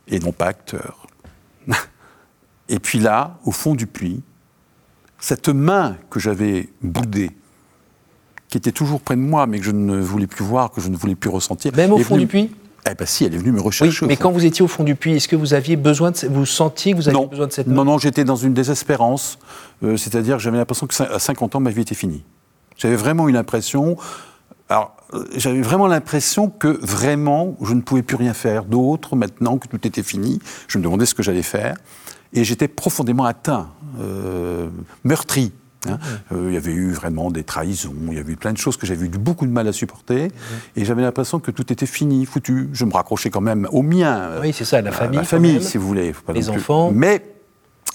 Et 0.07 0.19
non 0.19 0.31
pas 0.31 0.47
acteur. 0.47 1.07
Et 2.69 2.79
puis 2.79 2.99
là, 2.99 3.37
au 3.45 3.51
fond 3.51 3.75
du 3.75 3.85
puits, 3.87 4.23
cette 5.19 5.49
main 5.49 5.97
que 6.09 6.19
j'avais 6.19 6.69
boudée, 6.81 7.31
qui 8.49 8.57
était 8.57 8.71
toujours 8.71 9.01
près 9.01 9.15
de 9.15 9.21
moi, 9.21 9.47
mais 9.47 9.59
que 9.59 9.65
je 9.65 9.71
ne 9.71 9.99
voulais 9.99 10.27
plus 10.27 10.45
voir, 10.45 10.71
que 10.71 10.81
je 10.81 10.89
ne 10.89 10.95
voulais 10.95 11.15
plus 11.15 11.29
ressentir. 11.29 11.71
Même 11.75 11.91
au 11.91 11.97
fond 11.99 12.15
venue- 12.15 12.25
du 12.25 12.27
puits 12.27 12.51
Eh 12.89 12.93
ben 12.93 13.05
si, 13.07 13.25
elle 13.25 13.33
est 13.33 13.37
venue 13.37 13.51
me 13.51 13.61
rechercher. 13.61 14.05
mais 14.05 14.15
quand 14.17 14.31
vous 14.31 14.45
étiez 14.45 14.63
au 14.63 14.67
fond 14.67 14.83
du 14.83 14.95
puits, 14.95 15.13
est-ce 15.15 15.27
que 15.27 15.35
vous 15.35 15.53
aviez 15.53 15.75
besoin 15.75 16.11
de. 16.11 16.17
Vous 16.29 16.45
sentiez 16.45 16.91
que 16.93 16.97
vous 16.97 17.07
aviez 17.09 17.19
non. 17.21 17.27
besoin 17.27 17.47
de 17.47 17.51
cette 17.51 17.67
non, 17.67 17.83
non, 17.85 17.97
j'étais 17.97 18.23
dans 18.23 18.35
une 18.35 18.53
désespérance. 18.53 19.39
Euh, 19.83 19.97
C'est-à-dire 19.97 20.37
que 20.37 20.43
j'avais 20.43 20.57
l'impression 20.57 20.85
que 20.87 21.03
à 21.03 21.19
50 21.19 21.55
ans, 21.55 21.59
ma 21.59 21.71
vie 21.71 21.81
était 21.81 21.95
finie. 21.95 22.23
J'avais 22.77 22.95
vraiment 22.95 23.27
une 23.27 23.37
impression. 23.37 23.97
Alors, 24.69 24.95
euh, 25.13 25.23
j'avais 25.35 25.61
vraiment 25.61 25.87
l'impression 25.87 26.49
que 26.49 26.67
vraiment, 26.81 27.55
je 27.61 27.73
ne 27.73 27.81
pouvais 27.81 28.01
plus 28.03 28.15
rien 28.17 28.33
faire 28.33 28.65
d'autre 28.65 29.15
maintenant 29.15 29.57
que 29.57 29.67
tout 29.67 29.85
était 29.87 30.03
fini. 30.03 30.39
Je 30.67 30.77
me 30.77 30.83
demandais 30.83 31.05
ce 31.05 31.13
que 31.15 31.23
j'allais 31.23 31.43
faire. 31.43 31.75
Et 32.33 32.43
j'étais 32.43 32.67
profondément 32.67 33.23
atteint, 33.25 33.69
euh, 33.99 34.67
meurtri. 35.03 35.53
Hein. 35.89 35.99
Euh, 36.31 36.45
il 36.49 36.53
y 36.53 36.57
avait 36.57 36.71
eu 36.73 36.91
vraiment 36.91 37.31
des 37.31 37.43
trahisons, 37.43 37.93
il 38.09 38.13
y 38.15 38.19
avait 38.19 38.33
eu 38.33 38.37
plein 38.37 38.53
de 38.53 38.57
choses 38.57 38.77
que 38.77 38.85
j'avais 38.85 39.05
eu 39.05 39.09
beaucoup 39.09 39.45
de 39.45 39.51
mal 39.51 39.67
à 39.67 39.73
supporter. 39.73 40.29
Et 40.75 40.85
j'avais 40.85 41.01
l'impression 41.01 41.39
que 41.39 41.51
tout 41.51 41.71
était 41.71 41.85
fini, 41.85 42.25
foutu. 42.25 42.69
Je 42.73 42.85
me 42.85 42.93
raccrochais 42.93 43.29
quand 43.29 43.41
même 43.41 43.67
au 43.71 43.81
mien. 43.81 44.31
Oui, 44.41 44.53
c'est 44.53 44.65
ça, 44.65 44.81
la 44.81 44.89
à 44.89 44.93
famille. 44.93 45.19
Quand 45.19 45.25
famille, 45.25 45.63
si 45.63 45.77
vous 45.77 45.87
voulez. 45.87 46.13
Pas 46.13 46.33
Les 46.33 46.41
plus- 46.41 46.49
enfants. 46.49 46.91
Mais 46.93 47.23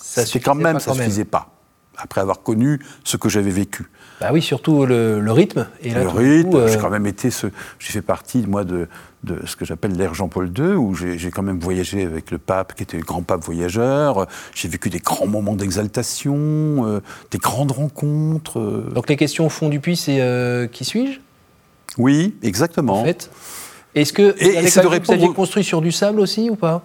Ça 0.01 0.23
quand 0.43 0.55
même, 0.55 0.75
pas 0.75 0.81
ça 0.81 0.93
ne 0.93 0.97
même. 0.97 1.05
suffisait 1.07 1.25
pas. 1.25 1.51
Après 1.97 2.21
avoir 2.21 2.43
connu 2.43 2.81
ce 3.05 3.17
que 3.17 3.29
j'avais 3.29 3.51
vécu. 3.51 3.85
Bah 4.21 4.31
oui, 4.33 4.43
surtout 4.43 4.85
le, 4.87 5.19
le 5.21 5.33
rythme. 5.33 5.67
Et 5.83 5.91
là, 5.91 6.03
le 6.03 6.09
rythme, 6.11 6.55
euh, 6.57 6.69
j'ai 6.69 6.77
quand 6.79 6.91
même 6.91 7.07
été 7.07 7.31
ce. 7.31 7.47
J'ai 7.79 7.93
fait 7.93 8.03
partie, 8.03 8.45
moi, 8.47 8.65
de, 8.65 8.87
de 9.25 9.39
ce 9.47 9.57
que 9.57 9.65
j'appelle 9.65 9.93
l'ère 9.97 10.13
Jean-Paul 10.15 10.53
II, 10.57 10.75
où 10.75 10.95
j'ai 10.95 11.31
quand 11.31 11.43
même 11.43 11.59
voyagé 11.59 12.05
avec 12.05 12.31
le 12.31 12.37
pape, 12.39 12.75
qui 12.75 12.83
était 12.83 12.99
le 12.99 13.03
grand 13.03 13.23
pape 13.23 13.43
voyageur. 13.43 14.27
J'ai 14.55 14.69
vécu 14.69 14.91
des 14.91 14.99
grands 14.99 15.27
moments 15.27 15.55
d'exaltation, 15.57 16.37
euh, 16.87 17.01
des 17.31 17.39
grandes 17.39 17.73
rencontres. 17.73 18.59
euh. 18.59 18.91
Donc 18.95 19.09
les 19.09 19.17
questions 19.17 19.47
au 19.47 19.51
fond 19.51 19.69
du 19.71 19.81
puits, 19.81 19.97
c'est 19.97 20.21
euh, 20.21 20.67
qui 20.67 20.85
suis-je? 20.85 21.19
Oui, 21.99 22.35
exactement. 22.43 23.01
en 23.01 23.05
fait 23.05 23.31
Est-ce 23.95 24.13
que 24.13 24.35
Et- 24.39 24.53
quand 24.71 24.83
de 24.83 24.89
même- 24.89 25.03
vous 25.03 25.13
aviez 25.13 25.25
répondre- 25.25 25.35
construit 25.35 25.65
sur 25.65 25.81
du 25.81 25.93
sable 25.93 26.21
aussi 26.21 26.51
ou 26.51 26.57
pas? 26.57 26.85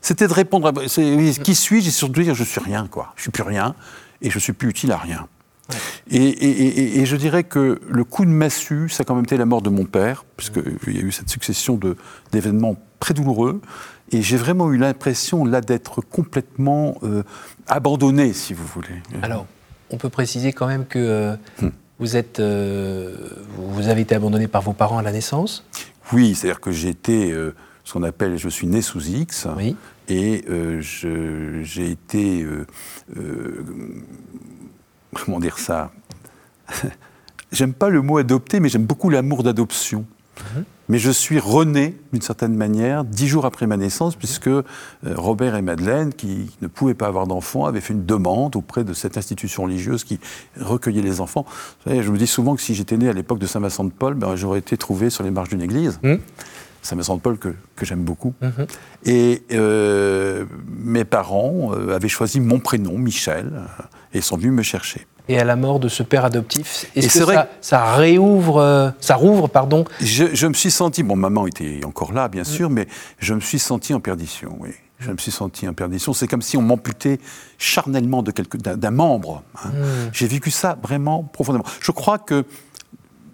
C'était 0.00 0.26
de 0.26 0.32
répondre 0.32 0.66
à. 0.68 0.72
oui, 0.98 1.36
qui 1.44 1.54
suis-je? 1.54 1.88
Et 1.88 1.90
surtout 1.92 2.22
dire 2.22 2.34
je 2.34 2.42
suis 2.44 2.60
rien, 2.60 2.88
quoi. 2.90 3.12
Je 3.16 3.22
suis 3.22 3.30
plus 3.30 3.44
rien 3.44 3.74
et 4.22 4.30
je 4.30 4.38
suis 4.38 4.52
plus 4.52 4.70
utile 4.70 4.90
à 4.92 4.96
rien. 4.96 5.28
Et, 6.10 6.16
et- 6.16 6.68
et- 6.78 7.00
et 7.00 7.06
je 7.06 7.16
dirais 7.16 7.44
que 7.44 7.80
le 7.88 8.04
coup 8.04 8.24
de 8.24 8.30
massue, 8.30 8.88
ça 8.88 9.02
a 9.02 9.04
quand 9.04 9.14
même 9.14 9.24
été 9.24 9.36
la 9.36 9.44
mort 9.44 9.60
de 9.62 9.70
mon 9.70 9.84
père, 9.84 10.24
puisqu'il 10.36 10.96
y 10.96 10.98
a 10.98 11.02
eu 11.02 11.12
cette 11.12 11.28
succession 11.28 11.78
d'événements 12.32 12.76
très 13.00 13.14
douloureux. 13.14 13.60
Et 14.10 14.22
j'ai 14.22 14.38
vraiment 14.38 14.72
eu 14.72 14.78
l'impression, 14.78 15.44
là, 15.44 15.60
d'être 15.60 16.00
complètement 16.00 16.96
euh, 17.02 17.22
abandonné, 17.66 18.32
si 18.32 18.54
vous 18.54 18.64
voulez. 18.66 19.02
Alors, 19.22 19.46
on 19.90 19.98
peut 19.98 20.08
préciser 20.08 20.52
quand 20.54 20.66
même 20.66 20.86
que 20.86 20.98
euh, 20.98 21.36
Hmm. 21.60 21.68
vous 21.98 22.16
êtes, 22.16 22.40
euh, 22.40 23.14
vous 23.56 23.88
avez 23.88 24.00
été 24.02 24.14
abandonné 24.14 24.48
par 24.48 24.62
vos 24.62 24.72
parents 24.72 24.96
à 24.98 25.02
la 25.02 25.12
naissance. 25.12 25.66
Oui, 26.14 26.34
c'est-à-dire 26.34 26.60
que 26.60 26.70
j'ai 26.72 26.88
été 26.88 27.34
ce 27.84 27.92
qu'on 27.92 28.02
appelle, 28.02 28.38
je 28.38 28.48
suis 28.48 28.66
né 28.66 28.80
sous 28.80 29.02
X. 29.08 29.46
Oui. 29.58 29.76
Et 30.08 30.42
euh, 30.48 30.80
j'ai 30.80 31.90
été. 31.90 32.42
euh, 32.42 32.66
euh, 33.18 33.62
comment 35.14 35.40
dire 35.40 35.58
ça? 35.58 35.90
J'aime 37.52 37.72
pas 37.72 37.88
le 37.88 38.02
mot 38.02 38.18
adopté, 38.18 38.60
mais 38.60 38.68
j'aime 38.68 38.84
beaucoup 38.84 39.08
l'amour 39.08 39.42
d'adoption. 39.42 40.04
Mais 40.88 40.98
je 40.98 41.10
suis 41.10 41.38
rené, 41.38 41.96
d'une 42.12 42.22
certaine 42.22 42.54
manière, 42.54 43.04
dix 43.04 43.28
jours 43.28 43.44
après 43.44 43.66
ma 43.66 43.76
naissance, 43.76 44.16
puisque 44.16 44.48
euh, 44.48 44.62
Robert 45.04 45.54
et 45.54 45.62
Madeleine, 45.62 46.14
qui 46.14 46.50
ne 46.62 46.66
pouvaient 46.66 46.94
pas 46.94 47.08
avoir 47.08 47.26
d'enfants, 47.26 47.66
avaient 47.66 47.80
fait 47.80 47.92
une 47.92 48.06
demande 48.06 48.56
auprès 48.56 48.84
de 48.84 48.94
cette 48.94 49.18
institution 49.18 49.64
religieuse 49.64 50.04
qui 50.04 50.18
recueillait 50.58 51.02
les 51.02 51.20
enfants. 51.20 51.44
Vous 51.48 51.90
savez, 51.90 52.02
je 52.02 52.10
me 52.10 52.16
dis 52.16 52.26
souvent 52.26 52.56
que 52.56 52.62
si 52.62 52.74
j'étais 52.74 52.96
né 52.96 53.08
à 53.08 53.12
l'époque 53.12 53.38
de 53.38 53.46
Saint-Vincent 53.46 53.84
de 53.84 53.90
Paul, 53.90 54.14
ben, 54.14 54.34
j'aurais 54.34 54.60
été 54.60 54.78
trouvé 54.78 55.10
sur 55.10 55.24
les 55.24 55.30
marches 55.30 55.50
d'une 55.50 55.62
église. 55.62 56.00
Mhm. 56.02 56.20
Saint-Vincent 56.80 57.16
de 57.16 57.20
Paul 57.20 57.36
que, 57.36 57.54
que 57.76 57.84
j'aime 57.84 58.02
beaucoup. 58.02 58.32
Mhm. 58.40 58.66
Et 59.04 59.42
euh, 59.52 60.46
mes 60.68 61.04
parents 61.04 61.72
euh, 61.74 61.94
avaient 61.94 62.08
choisi 62.08 62.40
mon 62.40 62.60
prénom, 62.60 62.96
Michel, 62.96 63.52
et 64.14 64.20
sont 64.20 64.36
venus 64.36 64.52
me 64.52 64.62
chercher. 64.62 65.06
Et 65.30 65.38
à 65.38 65.44
la 65.44 65.56
mort 65.56 65.78
de 65.78 65.88
ce 65.88 66.02
père 66.02 66.24
adoptif, 66.24 66.86
est-ce 66.96 67.18
que 67.18 67.24
vrai 67.24 67.34
ça, 67.34 67.48
ça 67.60 67.94
réouvre, 67.96 68.56
euh, 68.58 68.90
ça 69.00 69.14
rouvre, 69.14 69.46
pardon, 69.46 69.84
Je, 70.00 70.24
je 70.34 70.46
me 70.46 70.54
suis 70.54 70.70
senti, 70.70 71.02
bon, 71.02 71.16
maman 71.16 71.46
était 71.46 71.80
encore 71.84 72.12
là, 72.14 72.28
bien 72.28 72.44
sûr, 72.44 72.70
mais 72.70 72.88
je 73.18 73.34
me 73.34 73.40
suis 73.40 73.58
senti 73.58 73.92
en 73.92 74.00
perdition, 74.00 74.56
oui. 74.60 74.70
Je 75.00 75.12
me 75.12 75.16
suis 75.18 75.30
senti 75.30 75.68
en 75.68 75.74
perdition. 75.74 76.12
C'est 76.12 76.26
comme 76.26 76.42
si 76.42 76.56
on 76.56 76.62
m'amputait 76.62 77.20
charnellement 77.56 78.22
de 78.24 78.32
quelque- 78.32 78.56
d'un 78.56 78.90
membre. 78.90 79.44
hein. 79.64 79.70
J'ai 80.12 80.26
vécu 80.26 80.50
ça 80.50 80.76
vraiment 80.82 81.22
profondément. 81.22 81.64
Je 81.80 81.92
crois 81.92 82.18
que 82.18 82.44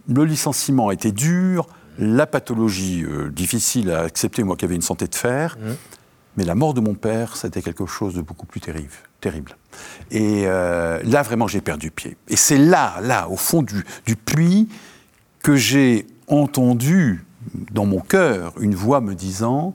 le 0.08 0.24
licenciement 0.24 0.88
a 0.88 0.92
été 0.94 1.10
dur, 1.12 1.66
la 1.98 2.26
pathologie 2.26 3.02
euh, 3.04 3.30
difficile 3.30 3.90
à 3.92 4.00
accepter, 4.00 4.42
moi 4.42 4.56
qui 4.56 4.64
avais 4.66 4.74
une 4.74 4.82
santé 4.82 5.06
de 5.06 5.14
fer, 5.14 5.56
mais 6.36 6.44
la 6.44 6.54
mort 6.54 6.74
de 6.74 6.80
mon 6.80 6.94
père, 6.94 7.36
c'était 7.36 7.62
quelque 7.62 7.86
chose 7.86 8.14
de 8.14 8.20
beaucoup 8.20 8.44
plus 8.46 8.60
terrible. 8.60 8.90
terrible. 9.20 9.56
Et 10.10 10.44
euh, 10.46 11.00
là, 11.04 11.22
vraiment, 11.22 11.46
j'ai 11.46 11.60
perdu 11.60 11.90
pied. 11.90 12.16
Et 12.28 12.36
c'est 12.36 12.58
là, 12.58 12.94
là, 13.02 13.28
au 13.28 13.36
fond 13.36 13.62
du, 13.62 13.84
du 14.06 14.16
puits, 14.16 14.68
que 15.42 15.56
j'ai 15.56 16.06
entendu 16.28 17.24
dans 17.70 17.84
mon 17.84 18.00
cœur 18.00 18.54
une 18.60 18.74
voix 18.74 19.00
me 19.00 19.14
disant 19.14 19.74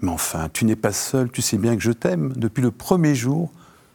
Mais 0.00 0.10
enfin, 0.10 0.48
tu 0.52 0.64
n'es 0.64 0.76
pas 0.76 0.92
seul, 0.92 1.30
tu 1.30 1.42
sais 1.42 1.58
bien 1.58 1.76
que 1.76 1.82
je 1.82 1.92
t'aime. 1.92 2.32
Depuis 2.34 2.62
le 2.62 2.70
premier 2.70 3.14
jour, 3.14 3.50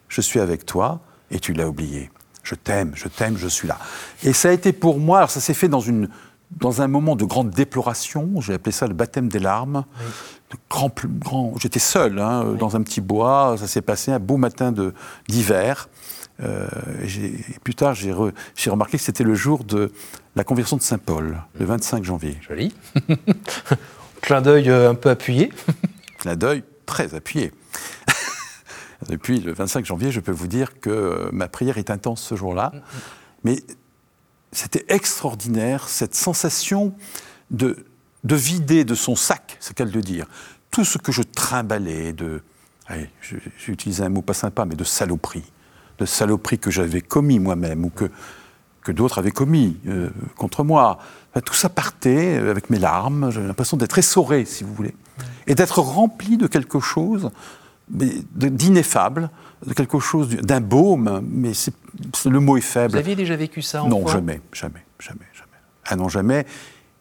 je 0.08 0.20
suis 0.20 0.40
avec 0.40 0.66
toi 0.66 1.00
et 1.30 1.38
tu 1.38 1.52
l'as 1.52 1.68
oublié. 1.68 2.10
Je 2.42 2.54
t'aime, 2.54 2.92
je 2.94 3.08
t'aime, 3.08 3.36
je 3.36 3.48
suis 3.48 3.66
là. 3.68 3.78
Et 4.22 4.32
ça 4.32 4.50
a 4.50 4.52
été 4.52 4.72
pour 4.72 4.98
moi, 4.98 5.18
alors 5.18 5.30
ça 5.30 5.40
s'est 5.40 5.54
fait 5.54 5.68
dans, 5.68 5.80
une, 5.80 6.08
dans 6.52 6.82
un 6.82 6.88
moment 6.88 7.16
de 7.16 7.24
grande 7.24 7.50
déploration, 7.50 8.40
j'ai 8.40 8.54
appelé 8.54 8.72
ça 8.72 8.86
le 8.86 8.94
baptême 8.94 9.28
des 9.28 9.38
larmes. 9.38 9.84
Grand, 10.70 10.92
grand, 11.06 11.54
J'étais 11.60 11.78
seul 11.78 12.18
hein, 12.18 12.54
dans 12.58 12.76
un 12.76 12.82
petit 12.82 13.00
bois, 13.00 13.56
ça 13.58 13.66
s'est 13.66 13.82
passé 13.82 14.12
un 14.12 14.18
beau 14.18 14.36
matin 14.36 14.72
d'hiver. 15.28 15.88
Euh, 16.42 16.66
plus 17.62 17.74
tard, 17.74 17.94
j'ai 17.94 18.12
remarqué 18.70 18.98
que 18.98 19.04
c'était 19.04 19.24
le 19.24 19.34
jour 19.34 19.64
de 19.64 19.92
la 20.36 20.44
conversion 20.44 20.76
de 20.76 20.82
Saint 20.82 20.98
Paul, 20.98 21.42
le 21.58 21.64
25 21.64 22.04
janvier. 22.04 22.36
Joli. 22.40 22.74
Clin 24.20 24.40
d'œil 24.40 24.70
euh, 24.70 24.90
un 24.90 24.94
peu 24.94 25.10
appuyé. 25.10 25.52
Clin 26.18 26.34
d'œil 26.34 26.64
très 26.86 27.14
appuyé. 27.14 27.52
Depuis 29.08 29.38
le 29.40 29.52
25 29.52 29.84
janvier, 29.84 30.10
je 30.10 30.20
peux 30.20 30.32
vous 30.32 30.46
dire 30.46 30.80
que 30.80 30.90
euh, 30.90 31.28
ma 31.32 31.48
prière 31.48 31.78
est 31.78 31.90
intense 31.90 32.22
ce 32.22 32.34
jour-là. 32.34 32.72
Mais 33.44 33.56
c'était 34.50 34.84
extraordinaire, 34.88 35.88
cette 35.88 36.14
sensation 36.14 36.94
de, 37.50 37.84
de 38.24 38.34
vider 38.34 38.84
de 38.84 38.94
son 38.94 39.16
sac, 39.16 39.56
c'est 39.60 39.74
qu'elle 39.74 39.90
de 39.90 40.00
dire, 40.00 40.26
tout 40.70 40.84
ce 40.84 40.98
que 40.98 41.12
je 41.12 41.22
trimballais 41.22 42.12
de, 42.12 42.42
j'ai 43.20 43.72
utilisé 43.72 44.02
un 44.02 44.08
mot 44.08 44.22
pas 44.22 44.34
sympa, 44.34 44.64
mais 44.64 44.74
de 44.74 44.84
saloperie, 44.84 45.44
de 45.98 46.06
saloperie 46.06 46.58
que 46.58 46.70
j'avais 46.70 47.00
commis 47.00 47.38
moi-même 47.38 47.84
ou 47.84 47.90
que, 47.90 48.10
que 48.82 48.92
d'autres 48.92 49.18
avaient 49.18 49.30
commis 49.30 49.78
euh, 49.86 50.10
contre 50.36 50.64
moi. 50.64 50.98
tout 51.44 51.54
ça 51.54 51.68
partait 51.68 52.36
avec 52.36 52.70
mes 52.70 52.78
larmes, 52.78 53.30
j'avais 53.30 53.46
l'impression 53.46 53.76
d'être 53.76 53.98
essoré, 53.98 54.44
si 54.44 54.64
vous 54.64 54.74
voulez, 54.74 54.94
et 55.46 55.54
d'être 55.54 55.78
rempli 55.80 56.36
de 56.36 56.46
quelque 56.46 56.80
chose 56.80 57.30
d'ineffable, 57.88 59.28
de 59.66 59.74
quelque 59.74 59.98
chose, 59.98 60.30
d'un 60.30 60.62
baume, 60.62 61.22
mais 61.30 61.52
le 62.24 62.40
mot 62.40 62.56
est 62.56 62.62
faible. 62.62 62.92
Vous 62.92 62.98
aviez 62.98 63.14
déjà 63.14 63.36
vécu 63.36 63.60
ça 63.60 63.84
en 63.84 63.88
Non, 63.88 64.06
jamais, 64.06 64.40
jamais, 64.52 64.84
jamais, 64.98 65.26
jamais. 65.34 65.50
Ah 65.84 65.96
non, 65.96 66.08
jamais. 66.08 66.46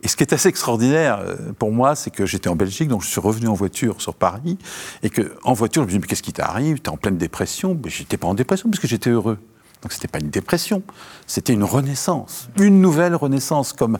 Et 0.04 0.10
ce 0.10 0.18
qui 0.18 0.24
est 0.24 0.34
assez 0.34 0.50
extraordinaire 0.50 1.20
euh, 1.20 1.54
pour 1.58 1.72
moi, 1.72 1.96
c'est 1.96 2.12
que 2.12 2.26
j'étais 2.26 2.50
en 2.50 2.56
Belgique, 2.56 2.90
donc 2.90 3.02
je 3.02 3.08
suis 3.08 3.22
revenu 3.22 3.48
en 3.48 3.54
voiture 3.54 4.02
sur 4.02 4.14
Paris, 4.14 4.58
et 5.02 5.10
que 5.10 5.34
en 5.44 5.54
voiture, 5.54 5.82
je 5.82 5.86
me 5.86 5.92
suis 5.92 5.98
dit, 5.98 6.02
mais 6.02 6.08
qu'est-ce 6.08 6.22
qui 6.22 6.34
t'arrive? 6.34 6.82
Tu 6.82 6.84
es 6.84 6.90
en 6.90 6.98
pleine 6.98 7.18
dépression 7.18 7.80
Mais 7.82 7.90
j'étais 7.90 8.18
pas 8.18 8.28
en 8.28 8.34
dépression, 8.34 8.70
parce 8.70 8.82
que 8.82 8.88
j'étais 8.88 9.10
heureux. 9.10 9.40
Donc 9.82 9.92
c'était 9.92 10.08
pas 10.08 10.20
une 10.20 10.30
dépression, 10.30 10.82
c'était 11.28 11.52
une 11.52 11.66
renaissance, 11.66 12.48
une 12.58 12.80
nouvelle 12.80 13.16
renaissance. 13.16 13.74
Comme 13.74 13.98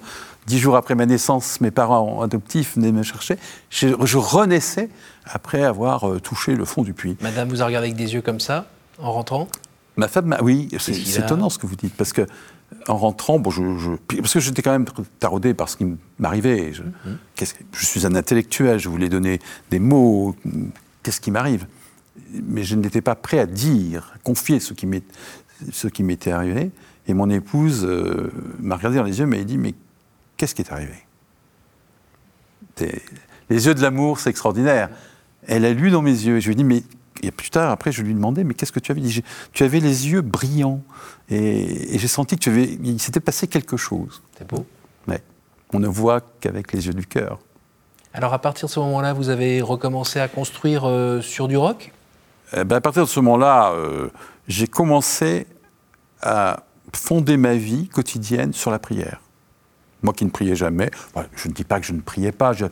dix 0.48 0.58
jours 0.58 0.78
après 0.78 0.96
ma 0.96 1.06
naissance, 1.06 1.60
mes 1.60 1.72
parents 1.72 2.22
adoptifs 2.22 2.76
venaient 2.76 2.94
me 2.94 3.04
chercher, 3.04 3.38
je, 3.70 4.18
renaissais 4.18 4.90
après 5.26 5.64
avoir 5.64 6.10
euh, 6.10 6.20
touché 6.22 6.56
le 6.56 6.64
fond 6.64 6.84
du 6.84 6.94
puits. 6.94 7.18
Madame 7.20 7.50
vous 7.50 7.62
a 7.62 7.66
regardé 7.66 7.88
avec 7.88 7.98
des 7.98 8.14
yeux 8.14 8.22
comme 8.22 8.40
ça, 8.40 8.66
en 8.98 9.12
rentrant? 9.12 9.50
Ma 9.98 10.08
femme, 10.08 10.38
oui, 10.42 10.70
c'est 10.80 11.20
étonnant 11.20 11.50
ce 11.50 11.60
que 11.60 11.68
vous 11.68 11.76
dites, 11.76 11.96
parce 11.96 12.14
que 12.14 12.26
en 12.88 12.98
rentrant, 12.98 13.40
bon, 13.40 13.50
je, 13.50 13.96
parce 14.18 14.34
que 14.34 14.40
j'étais 14.40 14.62
quand 14.62 14.72
même 14.72 14.86
taraudé 15.20 15.54
par 15.54 15.70
ce 15.70 15.78
qui 15.78 15.86
m'arrivait. 16.20 16.74
Je, 16.74 16.84
mhm. 16.84 17.18
je 17.74 17.86
suis 17.86 18.06
un 18.06 18.16
intellectuel, 18.16 18.80
je 18.80 18.90
voulais 18.90 19.10
donner 19.10 19.40
des 19.72 19.80
mots. 19.80 20.36
Qu'est-ce 21.02 21.22
qui 21.22 21.32
m'arrive? 21.32 21.68
Mais 22.32 22.64
je 22.64 22.76
n'étais 22.76 23.02
pas 23.02 23.16
prêt 23.16 23.40
à 23.40 23.46
dire, 23.46 24.12
à 24.16 24.18
confier 24.20 24.60
ce 24.60 24.74
qui 24.74 26.04
m'était 26.04 26.32
arrivé. 26.32 26.72
Et 27.08 27.14
mon 27.14 27.30
épouse 27.30 27.84
euh, 27.84 28.32
m'a 28.60 28.76
regardé 28.76 28.98
dans 28.98 29.04
les 29.04 29.20
yeux, 29.20 29.26
m'a 29.26 29.38
dit 29.38 29.58
Mais 29.58 29.74
qu'est-ce 30.38 30.56
qui 30.56 30.62
est 30.62 30.72
arrivé? 30.72 30.94
Les 33.50 33.66
yeux 33.68 33.76
de 33.76 33.82
l'amour, 33.82 34.20
c'est 34.20 34.30
extraordinaire. 34.30 34.90
Elle 35.48 35.66
a 35.66 35.74
lu 35.74 35.92
dans 35.92 36.02
mes 36.02 36.12
yeux. 36.12 36.40
Je 36.40 36.46
lui 36.48 36.54
ai 36.54 36.56
dit 36.56 36.64
Mais 36.64 36.84
et 37.24 37.32
plus 37.32 37.50
tard, 37.50 37.72
après, 37.72 37.92
je 37.92 38.02
lui 38.02 38.14
demandais, 38.14 38.44
mais 38.44 38.54
qu'est-ce 38.54 38.72
que 38.72 38.80
tu 38.80 38.92
avais 38.92 39.02
dit? 39.02 39.24
Tu 39.54 39.64
avais 39.64 39.80
les 39.80 40.10
yeux 40.10 40.22
brillants. 40.22 40.82
Et, 41.30 41.98
j'ai 41.98 42.08
senti 42.08 42.36
que 42.36 42.42
tu 42.42 42.50
avais, 42.50 42.78
il 42.84 43.00
s'était 43.00 43.20
passé 43.20 43.48
quelque 43.48 43.78
chose. 43.78 44.22
C'est 44.38 44.48
beau. 44.48 44.66
Mais 45.08 45.22
on 45.74 45.80
ne 45.80 45.88
voit 45.88 46.22
qu'avec 46.42 46.74
les 46.74 46.88
yeux 46.88 46.94
du 46.94 47.06
cœur. 47.06 47.40
Alors, 48.14 48.34
à 48.34 48.40
partir 48.40 48.68
de 48.68 48.72
ce 48.72 48.80
moment-là, 48.82 49.14
vous 49.14 49.30
avez 49.30 49.62
recommencé 49.62 50.20
à 50.20 50.28
construire 50.28 50.84
euh, 50.86 51.22
sur 51.22 51.48
du 51.48 51.58
rock? 51.58 51.92
Eh 52.56 52.64
ben, 52.64 52.76
À 52.76 52.82
partir 52.82 53.04
de 53.04 53.10
ce 53.10 53.20
moment-là, 53.22 53.72
euh, 53.72 54.10
j'ai 54.48 54.68
commencé 54.68 55.48
à 56.22 56.64
fonder 56.94 57.38
ma 57.38 57.56
vie 57.56 57.88
quotidienne 57.88 58.54
sur 58.54 58.70
la 58.70 58.80
prière. 58.80 59.22
Moi 60.04 60.14
qui 60.14 60.26
ne 60.26 60.30
priais 60.30 60.56
jamais, 60.56 60.92
je 61.36 61.48
ne 61.48 61.54
dis 61.54 61.64
pas 61.64 61.80
que 61.80 61.86
je 61.86 61.94
ne 61.94 62.02
priais 62.02 62.34
pas, 62.34 62.52
je, 62.52 62.66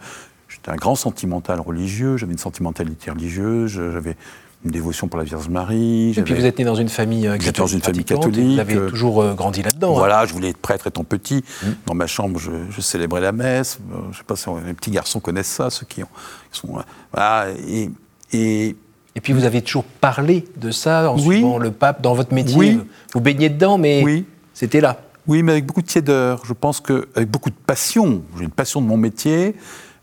J'étais 0.52 0.72
un 0.72 0.76
grand 0.76 0.96
sentimental 0.96 1.60
religieux, 1.62 2.18
j'avais 2.18 2.34
une 2.34 2.38
sentimentalité 2.38 3.10
religieuse, 3.10 3.72
j'avais 3.72 4.18
une 4.66 4.72
dévotion 4.72 5.08
pour 5.08 5.18
la 5.18 5.24
Vierge 5.24 5.48
Marie. 5.50 6.14
Et 6.16 6.22
puis 6.22 6.34
vous 6.34 6.46
êtes 6.46 6.60
né 6.60 6.66
dans 6.66 6.76
une 6.76 6.90
famille 6.90 7.24
catholique. 7.24 7.48
Euh, 7.48 7.62
dans 7.62 7.68
une 7.68 7.82
famille 7.82 8.04
catholique. 8.04 8.54
Vous 8.54 8.60
avez 8.60 8.76
euh, 8.76 8.90
toujours 8.90 9.22
euh, 9.22 9.34
grandi 9.34 9.64
là-dedans. 9.64 9.94
Hein. 9.96 10.00
Voilà, 10.00 10.26
je 10.26 10.34
voulais 10.34 10.50
être 10.50 10.58
prêtre 10.58 10.88
étant 10.88 11.04
petit. 11.04 11.44
Mmh. 11.64 11.68
Dans 11.88 11.96
ma 11.96 12.06
chambre, 12.06 12.40
je, 12.40 12.82
célébrais 12.82 13.22
la 13.22 13.32
messe. 13.32 13.80
Je 13.90 14.10
ne 14.10 14.14
sais 14.14 14.24
pas 14.26 14.36
si 14.36 14.50
les 14.66 14.74
petits 14.74 14.92
garçons 14.92 15.20
connaissent 15.20 15.48
ça, 15.48 15.70
ceux 15.70 15.86
qui, 15.86 16.04
ont, 16.04 16.10
sont. 16.52 16.84
Voilà, 17.14 17.48
et, 17.68 17.90
et, 18.34 18.76
et, 19.16 19.22
puis 19.22 19.34
vous 19.34 19.46
avez 19.46 19.62
toujours 19.62 19.86
parlé 19.86 20.46
de 20.58 20.70
ça 20.70 21.12
en 21.12 21.18
suivant 21.18 21.58
le 21.58 21.72
pape 21.72 22.02
dans 22.02 22.14
votre 22.14 22.34
métier. 22.34 22.58
Oui. 22.58 22.80
Vous 23.14 23.22
baignez 23.22 23.50
dedans, 23.50 23.78
mais 23.78 24.04
oui. 24.04 24.26
c'était 24.54 24.82
là. 24.82 25.00
Oui, 25.28 25.44
mais 25.44 25.54
avec 25.54 25.66
beaucoup 25.66 25.82
de 25.82 25.88
tiédeur. 25.88 26.44
Je 26.46 26.54
pense 26.54 26.82
qu'avec 26.82 27.30
beaucoup 27.30 27.50
de 27.50 27.56
passion. 27.56 28.22
J'ai 28.38 28.44
une 28.44 28.52
passion 28.52 28.82
de 28.82 28.88
mon 28.88 28.98
métier. 28.98 29.56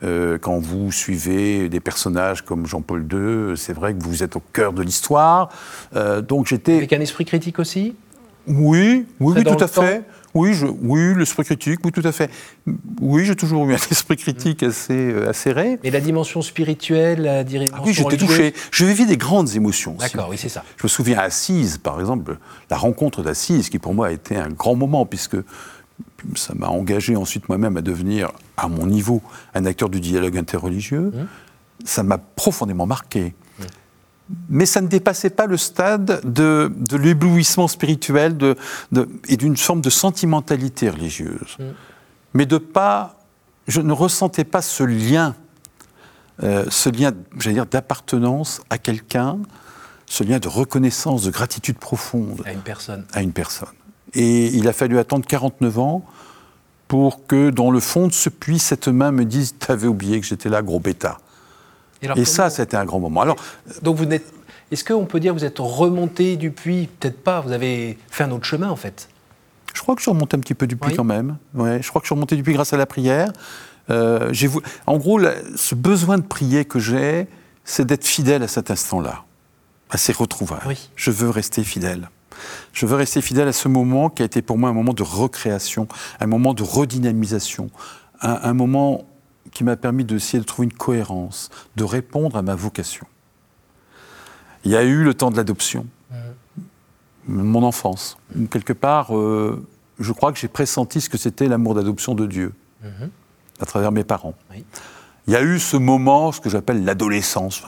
Euh, 0.04 0.38
quand 0.38 0.58
vous 0.58 0.92
suivez 0.92 1.68
des 1.68 1.80
personnages 1.80 2.42
comme 2.42 2.66
Jean-Paul 2.66 3.06
II, 3.12 3.56
c'est 3.56 3.72
vrai 3.72 3.94
que 3.94 4.02
vous 4.02 4.22
êtes 4.22 4.36
au 4.36 4.42
cœur 4.52 4.72
de 4.72 4.82
l'histoire. 4.82 5.50
Euh, 5.96 6.20
donc 6.20 6.46
j'étais. 6.46 6.76
Avec 6.76 6.92
un 6.92 7.00
esprit 7.00 7.24
critique 7.24 7.58
aussi? 7.58 7.96
Oui, 8.46 9.06
oui, 9.20 9.34
oui 9.36 9.44
tout 9.44 9.62
à 9.62 9.68
fait. 9.68 10.04
Oui, 10.34 10.54
je, 10.54 10.66
oui, 10.66 11.14
l'esprit 11.16 11.44
critique, 11.44 11.80
oui, 11.84 11.90
tout 11.90 12.02
à 12.04 12.12
fait. 12.12 12.30
Oui, 13.00 13.24
j'ai 13.24 13.34
toujours 13.34 13.68
eu 13.68 13.72
un 13.72 13.76
esprit 13.90 14.16
critique 14.16 14.62
assez 14.62 14.92
euh, 14.94 15.28
acéré. 15.28 15.78
Et 15.82 15.90
la 15.90 16.00
dimension 16.00 16.42
spirituelle, 16.42 17.22
la 17.22 17.44
dimension 17.44 17.74
ah 17.76 17.82
Oui, 17.84 17.92
j'étais 17.92 18.16
touché. 18.16 18.54
Je 18.70 18.84
vivais 18.84 19.06
des 19.06 19.16
grandes 19.16 19.54
émotions. 19.56 19.96
D'accord, 19.98 20.28
oui, 20.30 20.36
c'est 20.38 20.48
ça. 20.48 20.64
Je 20.76 20.84
me 20.84 20.88
souviens 20.88 21.18
à 21.18 21.22
Assise, 21.22 21.78
par 21.78 21.98
exemple, 21.98 22.38
la 22.70 22.76
rencontre 22.76 23.22
d'Assise, 23.22 23.68
qui 23.68 23.78
pour 23.78 23.94
moi 23.94 24.08
a 24.08 24.10
été 24.12 24.36
un 24.36 24.48
grand 24.48 24.76
moment, 24.76 25.06
puisque 25.06 25.36
ça 26.36 26.54
m'a 26.54 26.68
engagé 26.68 27.16
ensuite 27.16 27.48
moi-même 27.48 27.76
à 27.76 27.82
devenir, 27.82 28.32
à 28.56 28.68
mon 28.68 28.86
niveau, 28.86 29.22
un 29.54 29.64
acteur 29.64 29.88
du 29.88 30.00
dialogue 30.00 30.36
interreligieux. 30.36 31.12
Mmh. 31.14 31.26
Ça 31.84 32.02
m'a 32.02 32.18
profondément 32.18 32.86
marqué. 32.86 33.34
Mmh. 33.58 33.62
Mais 34.50 34.66
ça 34.66 34.80
ne 34.80 34.88
dépassait 34.88 35.30
pas 35.30 35.46
le 35.46 35.56
stade 35.56 36.20
de, 36.24 36.70
l'éblouissement 36.96 37.68
spirituel 37.68 38.36
de, 38.36 38.56
et 39.28 39.36
d'une 39.36 39.56
forme 39.56 39.80
de 39.80 39.90
sentimentalité 39.90 40.90
religieuse. 40.90 41.56
Mmh. 41.58 41.64
Mais 42.34 42.46
de 42.46 42.58
pas, 42.58 43.20
je 43.68 43.80
ne 43.80 43.92
ressentais 43.92 44.44
pas 44.44 44.62
ce 44.62 44.82
lien, 44.82 45.34
euh, 46.42 46.66
ce 46.68 46.90
lien, 46.90 47.12
j'allais 47.38 47.54
dire, 47.54 47.66
d'appartenance 47.66 48.60
à 48.70 48.78
quelqu'un, 48.78 49.38
ce 50.06 50.24
lien 50.24 50.38
de 50.38 50.48
reconnaissance, 50.48 51.22
de 51.22 51.30
gratitude 51.30 51.78
profonde. 51.78 52.42
À 52.44 52.52
une 52.52 52.60
personne. 52.60 53.06
À 53.12 53.22
une 53.22 53.32
personne. 53.32 53.68
Et 54.14 54.46
il 54.48 54.68
a 54.68 54.72
fallu 54.72 54.98
attendre 54.98 55.26
49 55.26 55.78
ans 55.78 56.04
pour 56.88 57.26
que, 57.26 57.50
dans 57.50 57.70
le 57.70 57.80
fond 57.80 58.06
de 58.06 58.12
ce 58.12 58.28
puits, 58.28 58.58
cette 58.58 58.88
main 58.88 59.12
me 59.12 59.24
dise 59.24 59.54
T'avais 59.58 59.86
oublié 59.86 60.20
que 60.20 60.26
j'étais 60.26 60.48
là, 60.48 60.62
gros 60.62 60.80
bêta. 60.80 61.18
Et, 62.16 62.24
ça, 62.24 62.48
c'était 62.48 62.76
un 62.76 62.84
grand 62.84 63.00
moment. 63.00 63.20
Alors, 63.20 63.36
Donc, 63.82 63.96
vous 63.96 64.06
n'êtes. 64.06 64.32
Est-ce 64.70 64.84
qu'on 64.84 65.06
peut 65.06 65.18
dire 65.18 65.32
que 65.34 65.38
vous 65.38 65.44
êtes 65.44 65.58
remonté 65.58 66.36
du 66.36 66.50
puits? 66.50 66.88
Peut-être 67.00 67.22
pas, 67.22 67.40
vous 67.40 67.52
avez 67.52 67.98
fait 68.10 68.24
un 68.24 68.30
autre 68.30 68.44
chemin, 68.44 68.68
en 68.68 68.76
fait. 68.76 69.08
Je 69.74 69.82
crois 69.82 69.94
que 69.94 70.00
je 70.00 70.04
suis 70.04 70.10
remonté 70.10 70.36
un 70.36 70.40
petit 70.40 70.54
peu 70.54 70.66
du 70.66 70.76
puits 70.76 70.94
quand 70.94 71.04
même. 71.04 71.36
Ouais, 71.54 71.80
je 71.82 71.88
crois 71.88 72.00
que 72.00 72.06
je 72.06 72.08
suis 72.08 72.14
remonté 72.14 72.36
du 72.36 72.42
puits 72.42 72.54
grâce 72.54 72.72
à 72.72 72.76
la 72.76 72.86
prière. 72.86 73.32
Euh, 73.90 74.32
en 74.86 74.98
gros, 74.98 75.20
ce 75.56 75.74
besoin 75.74 76.18
de 76.18 76.22
prier 76.22 76.64
que 76.64 76.78
j'ai, 76.78 77.26
c'est 77.64 77.86
d'être 77.86 78.06
fidèle 78.06 78.42
à 78.42 78.48
cet 78.48 78.70
instant-là, 78.70 79.24
à 79.90 79.96
ces 79.96 80.12
retrouvailles. 80.12 80.78
Je 80.96 81.10
veux 81.10 81.30
rester 81.30 81.64
fidèle. 81.64 82.08
Je 82.72 82.86
veux 82.86 82.96
rester 82.96 83.20
fidèle 83.20 83.48
à 83.48 83.52
ce 83.52 83.68
moment 83.68 84.10
qui 84.10 84.22
a 84.22 84.24
été 84.24 84.42
pour 84.42 84.58
moi 84.58 84.70
un 84.70 84.72
moment 84.72 84.92
de 84.92 85.02
recréation, 85.02 85.88
un 86.20 86.26
moment 86.26 86.54
de 86.54 86.62
redynamisation, 86.62 87.70
un, 88.20 88.52
moment 88.52 89.04
qui 89.52 89.64
m'a 89.64 89.76
permis 89.76 90.04
d'essayer 90.04 90.38
de 90.38 90.44
trouver 90.44 90.66
une 90.66 90.72
cohérence, 90.72 91.50
de 91.76 91.84
répondre 91.84 92.36
à 92.36 92.42
ma 92.42 92.54
vocation. 92.54 93.06
Il 94.64 94.72
y 94.72 94.76
a 94.76 94.82
eu 94.82 95.04
le 95.04 95.14
temps 95.14 95.30
de 95.30 95.36
l'adoption, 95.36 95.86
mon 97.26 97.62
enfance. 97.62 98.18
Quelque 98.50 98.72
part, 98.72 99.16
euh, 99.16 99.64
je 100.00 100.12
crois 100.12 100.32
que 100.32 100.38
j'ai 100.38 100.48
pressenti 100.48 101.00
ce 101.00 101.08
que 101.08 101.18
c'était 101.18 101.46
l'amour 101.46 101.74
d'adoption 101.74 102.14
de 102.14 102.26
Dieu, 102.26 102.54
à 103.60 103.66
travers 103.66 103.92
mes 103.92 104.04
parents. 104.04 104.34
Il 105.26 105.34
y 105.34 105.36
a 105.36 105.42
eu 105.42 105.58
ce 105.58 105.76
moment, 105.76 106.32
ce 106.32 106.40
que 106.40 106.48
j'appelle 106.48 106.84
l'adolescence, 106.84 107.62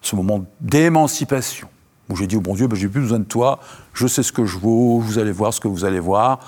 ce 0.00 0.16
moment 0.16 0.44
d'émancipation 0.60 1.68
où 2.12 2.16
j'ai 2.16 2.26
dit 2.26 2.36
au 2.36 2.40
bon 2.40 2.54
Dieu, 2.54 2.66
ben, 2.66 2.76
j'ai 2.76 2.88
plus 2.88 3.00
besoin 3.00 3.18
de 3.18 3.24
toi, 3.24 3.58
je 3.94 4.06
sais 4.06 4.22
ce 4.22 4.32
que 4.32 4.44
je 4.44 4.58
vaux, 4.58 5.00
vous 5.00 5.18
allez 5.18 5.32
voir 5.32 5.52
ce 5.52 5.60
que 5.60 5.68
vous 5.68 5.84
allez 5.84 6.00
voir. 6.00 6.38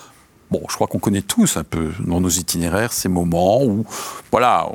Bon, 0.51 0.63
je 0.69 0.75
crois 0.75 0.87
qu'on 0.87 0.99
connaît 0.99 1.23
tous 1.23 1.57
un 1.57 1.65
peu 1.65 1.91
dans 2.01 2.21
nos 2.21 2.29
itinéraires 2.29 2.93
ces 2.93 3.09
moments 3.09 3.65
où, 3.65 3.85
voilà, 4.31 4.69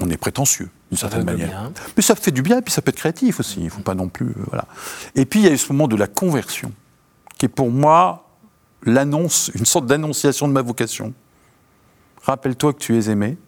on 0.00 0.10
est 0.10 0.16
prétentieux 0.16 0.68
d'une 0.90 0.98
certaine 0.98 1.24
manière. 1.24 1.70
Mais 1.96 2.02
ça 2.02 2.14
fait 2.14 2.32
du 2.32 2.42
bien, 2.42 2.58
et 2.58 2.62
puis 2.62 2.72
ça 2.72 2.82
peut 2.82 2.90
être 2.90 2.96
créatif 2.96 3.40
aussi. 3.40 3.60
Il 3.60 3.64
ne 3.64 3.70
faut 3.70 3.80
pas 3.80 3.94
non 3.94 4.08
plus, 4.08 4.26
euh, 4.26 4.44
voilà. 4.48 4.66
Et 5.14 5.24
puis 5.24 5.40
il 5.40 5.46
y 5.46 5.48
a 5.48 5.52
eu 5.52 5.58
ce 5.58 5.72
moment 5.72 5.88
de 5.88 5.96
la 5.96 6.06
conversion, 6.06 6.72
qui 7.38 7.46
est 7.46 7.48
pour 7.48 7.70
moi 7.70 8.28
l'annonce, 8.84 9.50
une 9.54 9.64
sorte 9.64 9.86
d'annonciation 9.86 10.48
de 10.48 10.52
ma 10.52 10.62
vocation. 10.62 11.14
Rappelle-toi 12.24 12.72
que 12.74 12.78
tu 12.78 12.98
es 12.98 13.08
aimé 13.08 13.38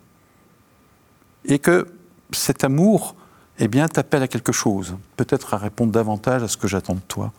et 1.45 1.59
que 1.59 1.87
cet 2.33 2.65
amour, 2.65 3.15
eh 3.59 3.69
bien, 3.69 3.89
t'appelle 3.89 4.23
à 4.23 4.29
quelque 4.29 4.53
chose, 4.53 4.97
peut-être 5.17 5.55
à 5.55 5.59
répondre 5.59 5.93
davantage 5.93 6.43
à 6.43 6.49
ce 6.49 6.57
que 6.57 6.69
j'attends 6.69 6.95
de 6.95 7.01
toi, 7.07 7.33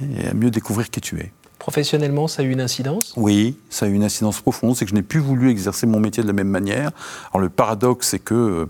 et 0.00 0.28
à 0.28 0.34
mieux 0.34 0.50
découvrir 0.50 0.90
qui 0.90 1.00
tu 1.00 1.18
es. 1.20 1.32
Professionnellement, 1.58 2.28
ça 2.28 2.42
a 2.42 2.44
eu 2.44 2.50
une 2.50 2.60
incidence? 2.60 3.14
Oui, 3.16 3.56
ça 3.70 3.86
a 3.86 3.88
eu 3.88 3.94
une 3.94 4.04
incidence 4.04 4.40
profonde, 4.40 4.76
c'est 4.76 4.84
que 4.84 4.90
je 4.90 4.94
n'ai 4.94 5.02
plus 5.02 5.20
voulu 5.20 5.50
exercer 5.50 5.86
mon 5.86 5.98
métier 5.98 6.22
de 6.22 6.28
la 6.28 6.34
même 6.34 6.48
manière. 6.48 6.90
Alors 7.32 7.40
le 7.40 7.48
paradoxe, 7.48 8.08
c'est 8.08 8.18
que 8.18 8.34
euh, 8.34 8.66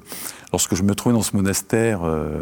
lorsque 0.53 0.77
je 0.77 0.85
me 0.85 0.95
trouvais 0.95 1.13
dans 1.13 1.23
ce 1.23 1.35
monastère, 1.35 2.03
euh, 2.05 2.41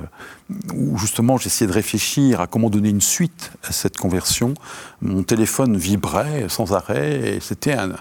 où 0.74 0.98
justement 0.98 1.38
j'essayais 1.38 1.68
de 1.68 1.72
réfléchir 1.72 2.42
à 2.42 2.46
comment 2.46 2.68
donner 2.68 2.90
une 2.90 3.00
suite 3.00 3.52
à 3.64 3.72
cette 3.72 3.96
conversion, 3.96 4.52
mon 5.00 5.22
téléphone 5.22 5.78
vibrait 5.78 6.46
sans 6.50 6.74
arrêt, 6.74 7.36
et 7.36 7.40
c'était 7.40 7.72
un, 7.72 7.92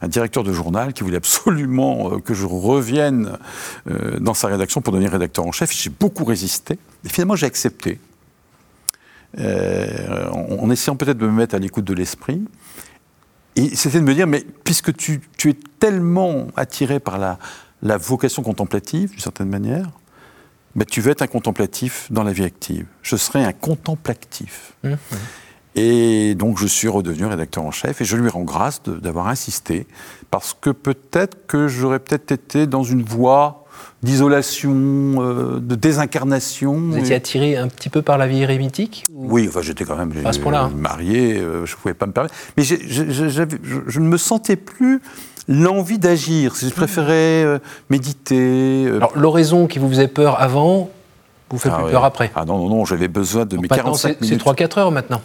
un 0.00 0.08
directeur 0.08 0.44
de 0.44 0.52
journal 0.52 0.92
qui 0.92 1.02
voulait 1.02 1.16
absolument 1.16 2.12
euh, 2.12 2.18
que 2.18 2.34
je 2.34 2.46
revienne 2.46 3.38
euh, 3.90 4.18
dans 4.20 4.34
sa 4.34 4.48
rédaction 4.48 4.80
pour 4.80 4.92
devenir 4.92 5.12
rédacteur 5.12 5.46
en 5.46 5.52
chef. 5.52 5.72
J'ai 5.72 5.90
beaucoup 5.90 6.24
résisté. 6.24 6.78
Et 7.04 7.08
finalement, 7.08 7.36
j'ai 7.36 7.46
accepté. 7.46 7.98
Euh, 9.38 10.30
en, 10.30 10.70
essayant 10.70 10.96
peut-être 10.96 11.18
de 11.18 11.26
me 11.26 11.32
mettre 11.32 11.54
à 11.54 11.58
l'écoute 11.58 11.84
de 11.84 11.94
l'esprit. 11.94 12.42
Et 13.56 13.74
c'était 13.74 13.98
de 13.98 14.04
me 14.04 14.14
dire, 14.14 14.26
mais 14.26 14.44
puisque 14.64 14.96
tu, 14.96 15.20
es 15.44 15.56
tellement 15.80 16.46
attiré 16.56 17.00
par 17.00 17.18
la, 17.18 17.96
vocation 17.98 18.42
contemplative, 18.42 19.10
d'une 19.10 19.18
certaine 19.18 19.48
manière, 19.48 19.90
bah, 20.76 20.84
tu 20.84 21.00
veux 21.00 21.10
être 21.10 21.22
un 21.22 21.26
contemplatif 21.26 22.06
dans 22.10 22.22
la 22.22 22.32
vie 22.32 22.44
active. 22.44 22.86
Je 23.02 23.16
serai 23.16 23.44
un 23.44 23.52
contemplatif. 23.52 24.74
Mmh. 24.84 24.94
Et 25.74 26.34
donc 26.34 26.58
je 26.58 26.66
suis 26.66 26.88
redevenu 26.88 27.26
rédacteur 27.26 27.64
en 27.64 27.70
chef 27.70 28.00
et 28.00 28.04
je 28.04 28.16
lui 28.16 28.28
rends 28.28 28.42
grâce 28.42 28.82
d'avoir 28.82 29.28
insisté 29.28 29.86
parce 30.30 30.56
que 30.58 30.70
peut-être 30.70 31.46
que 31.46 31.68
j'aurais 31.68 31.98
peut-être 31.98 32.32
été 32.32 32.66
dans 32.66 32.82
une 32.82 33.02
voie 33.02 33.64
d'isolation, 34.02 34.72
euh, 35.18 35.60
de 35.60 35.74
désincarnation. 35.74 36.74
Vous 36.74 36.98
étiez 36.98 37.14
attiré 37.14 37.56
un 37.56 37.68
petit 37.68 37.88
peu 37.88 38.02
par 38.02 38.18
la 38.18 38.26
vie 38.26 38.42
érémitique 38.42 39.04
Oui, 39.12 39.46
enfin 39.48 39.60
j'étais 39.62 39.84
quand 39.84 39.96
même 39.96 40.12
hein. 40.24 40.70
marié, 40.74 41.38
euh, 41.38 41.66
je 41.66 41.74
ne 41.74 41.80
pouvais 41.80 41.94
pas 41.94 42.06
me 42.06 42.12
permettre. 42.12 42.34
Mais 42.56 42.64
je, 42.64 44.00
ne 44.00 44.06
me 44.06 44.16
sentais 44.16 44.56
plus 44.56 45.00
l'envie 45.48 45.98
d'agir. 45.98 46.54
Je 46.60 46.68
préférais 46.70 47.44
euh, 47.44 47.58
méditer. 47.90 48.88
Alors 48.88 49.12
l'oraison 49.16 49.66
qui 49.66 49.78
vous 49.78 49.88
faisait 49.88 50.08
peur 50.08 50.40
avant, 50.40 50.90
vous 51.50 51.58
faites 51.58 51.72
ah 51.74 51.82
plus 51.82 51.90
peur 51.90 52.04
après 52.04 52.30
Ah 52.34 52.44
non, 52.44 52.58
non, 52.58 52.68
non, 52.68 52.84
j'avais 52.84 53.08
besoin 53.08 53.46
de 53.46 53.56
mes 53.56 53.68
45 53.68 54.20
minutes. 54.20 54.42
C'est 54.44 54.50
3-4 54.50 54.78
heures 54.78 54.90
maintenant 54.90 55.22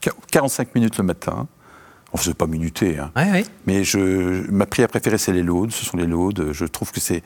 45 0.30 0.74
minutes 0.74 0.98
le 0.98 1.04
matin. 1.04 1.46
On 2.12 2.16
ne 2.16 2.22
faisait 2.22 2.34
pas 2.34 2.46
minuter. 2.46 2.98
Hein. 2.98 3.10
Oui, 3.16 3.22
oui. 3.32 3.44
Mais 3.66 3.84
je, 3.84 4.50
ma 4.50 4.64
prière 4.64 4.88
préférée, 4.88 5.18
c'est 5.18 5.32
les 5.32 5.42
laudes. 5.42 5.72
Ce 5.72 5.84
sont 5.84 5.98
les 5.98 6.06
laudes. 6.06 6.52
Je 6.52 6.64
trouve 6.64 6.90
que 6.90 7.00
c'est 7.00 7.22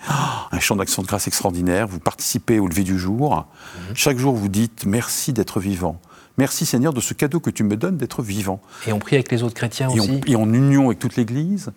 un 0.51 0.59
champ 0.59 0.75
d'action 0.75 1.03
de 1.03 1.07
grâce 1.07 1.29
extraordinaire. 1.29 1.87
Vous 1.87 2.01
participez 2.01 2.59
au 2.59 2.67
lever 2.67 2.83
du 2.83 2.99
jour. 2.99 3.37
Mhm. 3.37 3.95
Chaque 3.95 4.19
jour, 4.19 4.35
vous 4.35 4.49
dites 4.49 4.85
merci 4.85 5.33
d'être 5.33 5.61
vivant. 5.61 6.01
Merci 6.39 6.67
Seigneur 6.67 6.93
de 6.93 7.01
ce 7.01 7.15
cadeau 7.15 7.39
que 7.41 7.51
tu 7.51 7.63
me 7.63 7.77
donnes 7.77 7.97
d'être 7.97 8.23
vivant. 8.23 8.61
Et 8.87 8.93
on 8.93 8.99
prie 8.99 9.17
avec 9.17 9.31
les 9.31 9.43
autres 9.43 9.55
chrétiens 9.55 9.89
aussi. 9.91 10.21
et 10.27 10.35
en 10.35 10.53
union 10.53 10.87
avec 10.87 10.99
toute 10.99 11.17
l'Église. 11.17 11.71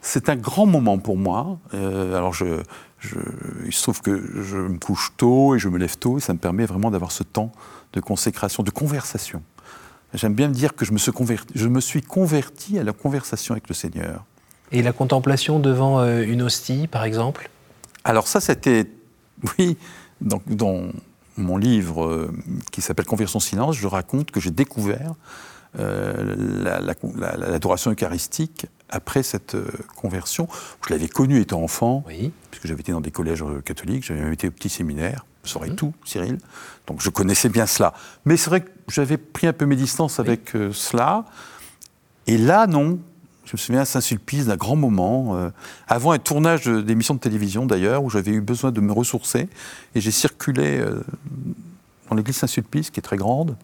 C'est 0.00 0.28
un 0.28 0.36
grand 0.36 0.66
moment 0.66 0.98
pour 0.98 1.16
moi. 1.16 1.58
Euh, 1.72 2.16
alors 2.16 2.34
je, 2.34 2.62
il 3.64 3.72
se 3.72 3.82
trouve 3.82 4.00
que 4.00 4.42
je 4.42 4.56
me 4.56 4.78
couche 4.78 5.12
tôt 5.16 5.54
et 5.54 5.58
je 5.58 5.68
me 5.68 5.78
lève 5.78 5.96
tôt, 5.96 6.18
et 6.18 6.20
ça 6.20 6.32
me 6.32 6.38
permet 6.38 6.66
vraiment 6.66 6.90
d'avoir 6.90 7.12
ce 7.12 7.22
temps 7.22 7.52
de 7.92 8.00
consécration, 8.00 8.62
de 8.62 8.70
conversation. 8.70 9.42
J'aime 10.14 10.34
bien 10.34 10.48
me 10.48 10.54
dire 10.54 10.74
que 10.74 10.84
je 10.84 10.92
me, 10.92 10.98
suis 10.98 11.12
converti, 11.12 11.52
je 11.56 11.68
me 11.68 11.80
suis 11.80 12.02
converti 12.02 12.78
à 12.78 12.84
la 12.84 12.92
conversation 12.92 13.52
avec 13.52 13.68
le 13.68 13.74
Seigneur. 13.74 14.24
Et 14.70 14.82
la 14.82 14.92
contemplation 14.92 15.58
devant 15.58 16.00
euh, 16.00 16.22
une 16.22 16.42
hostie, 16.42 16.86
par 16.86 17.04
exemple? 17.04 17.50
Alors 18.04 18.28
ça, 18.28 18.40
c'était, 18.40 18.90
oui, 19.58 19.76
dans, 20.20 20.40
dans 20.46 20.88
mon 21.36 21.56
livre 21.56 22.04
euh, 22.04 22.32
qui 22.70 22.80
s'appelle 22.80 23.06
Conversion 23.06 23.40
silence, 23.40 23.76
je 23.76 23.86
raconte 23.86 24.30
que 24.30 24.40
j'ai 24.40 24.50
découvert 24.50 25.14
euh, 25.78 26.36
l'adoration 27.16 27.90
eucharistique 27.90 28.66
après 28.94 29.22
cette 29.22 29.54
euh, 29.54 29.66
conversion. 29.96 30.48
Je 30.86 30.92
l'avais 30.92 31.08
connue 31.08 31.40
étant 31.40 31.62
enfant, 31.62 32.04
puisque 32.50 32.66
j'avais 32.66 32.80
été 32.80 32.92
dans 32.92 33.00
des 33.00 33.10
collèges 33.10 33.42
euh, 33.42 33.60
catholiques, 33.60 34.04
j'avais 34.04 34.32
été 34.32 34.48
au 34.48 34.50
petit 34.50 34.68
séminaire, 34.68 35.26
je 35.44 35.50
saurais 35.50 35.70
mhm. 35.70 35.76
tout, 35.76 35.94
Cyril. 36.04 36.38
Donc 36.86 37.00
je 37.00 37.10
connaissais 37.10 37.48
bien 37.48 37.66
cela. 37.66 37.94
Mais 38.24 38.36
c'est 38.36 38.50
vrai 38.50 38.62
que 38.62 38.70
j'avais 38.88 39.16
pris 39.16 39.46
un 39.46 39.52
peu 39.52 39.66
mes 39.66 39.76
distances 39.76 40.20
avec 40.20 40.52
cela. 40.72 41.24
Et 42.26 42.38
là, 42.38 42.66
non. 42.66 42.98
Je 43.44 43.52
me 43.52 43.58
souviens 43.58 43.82
à 43.82 43.84
Saint-Sulpice 43.84 44.46
d'un 44.46 44.56
grand 44.56 44.76
moment, 44.76 45.50
avant 45.86 46.12
un 46.12 46.18
tournage 46.18 46.64
d'émission 46.64 47.12
de 47.12 47.20
télévision 47.20 47.66
d'ailleurs, 47.66 48.02
où 48.02 48.08
j'avais 48.08 48.30
eu 48.30 48.40
besoin 48.40 48.72
de 48.72 48.80
me 48.80 48.90
ressourcer. 48.90 49.50
Et 49.94 50.00
j'ai 50.00 50.10
circulé 50.10 50.82
dans 52.08 52.16
l'église 52.16 52.36
Saint-Sulpice, 52.36 52.88
qui 52.88 53.00
est 53.00 53.02
très 53.02 53.18
grande, 53.18 53.54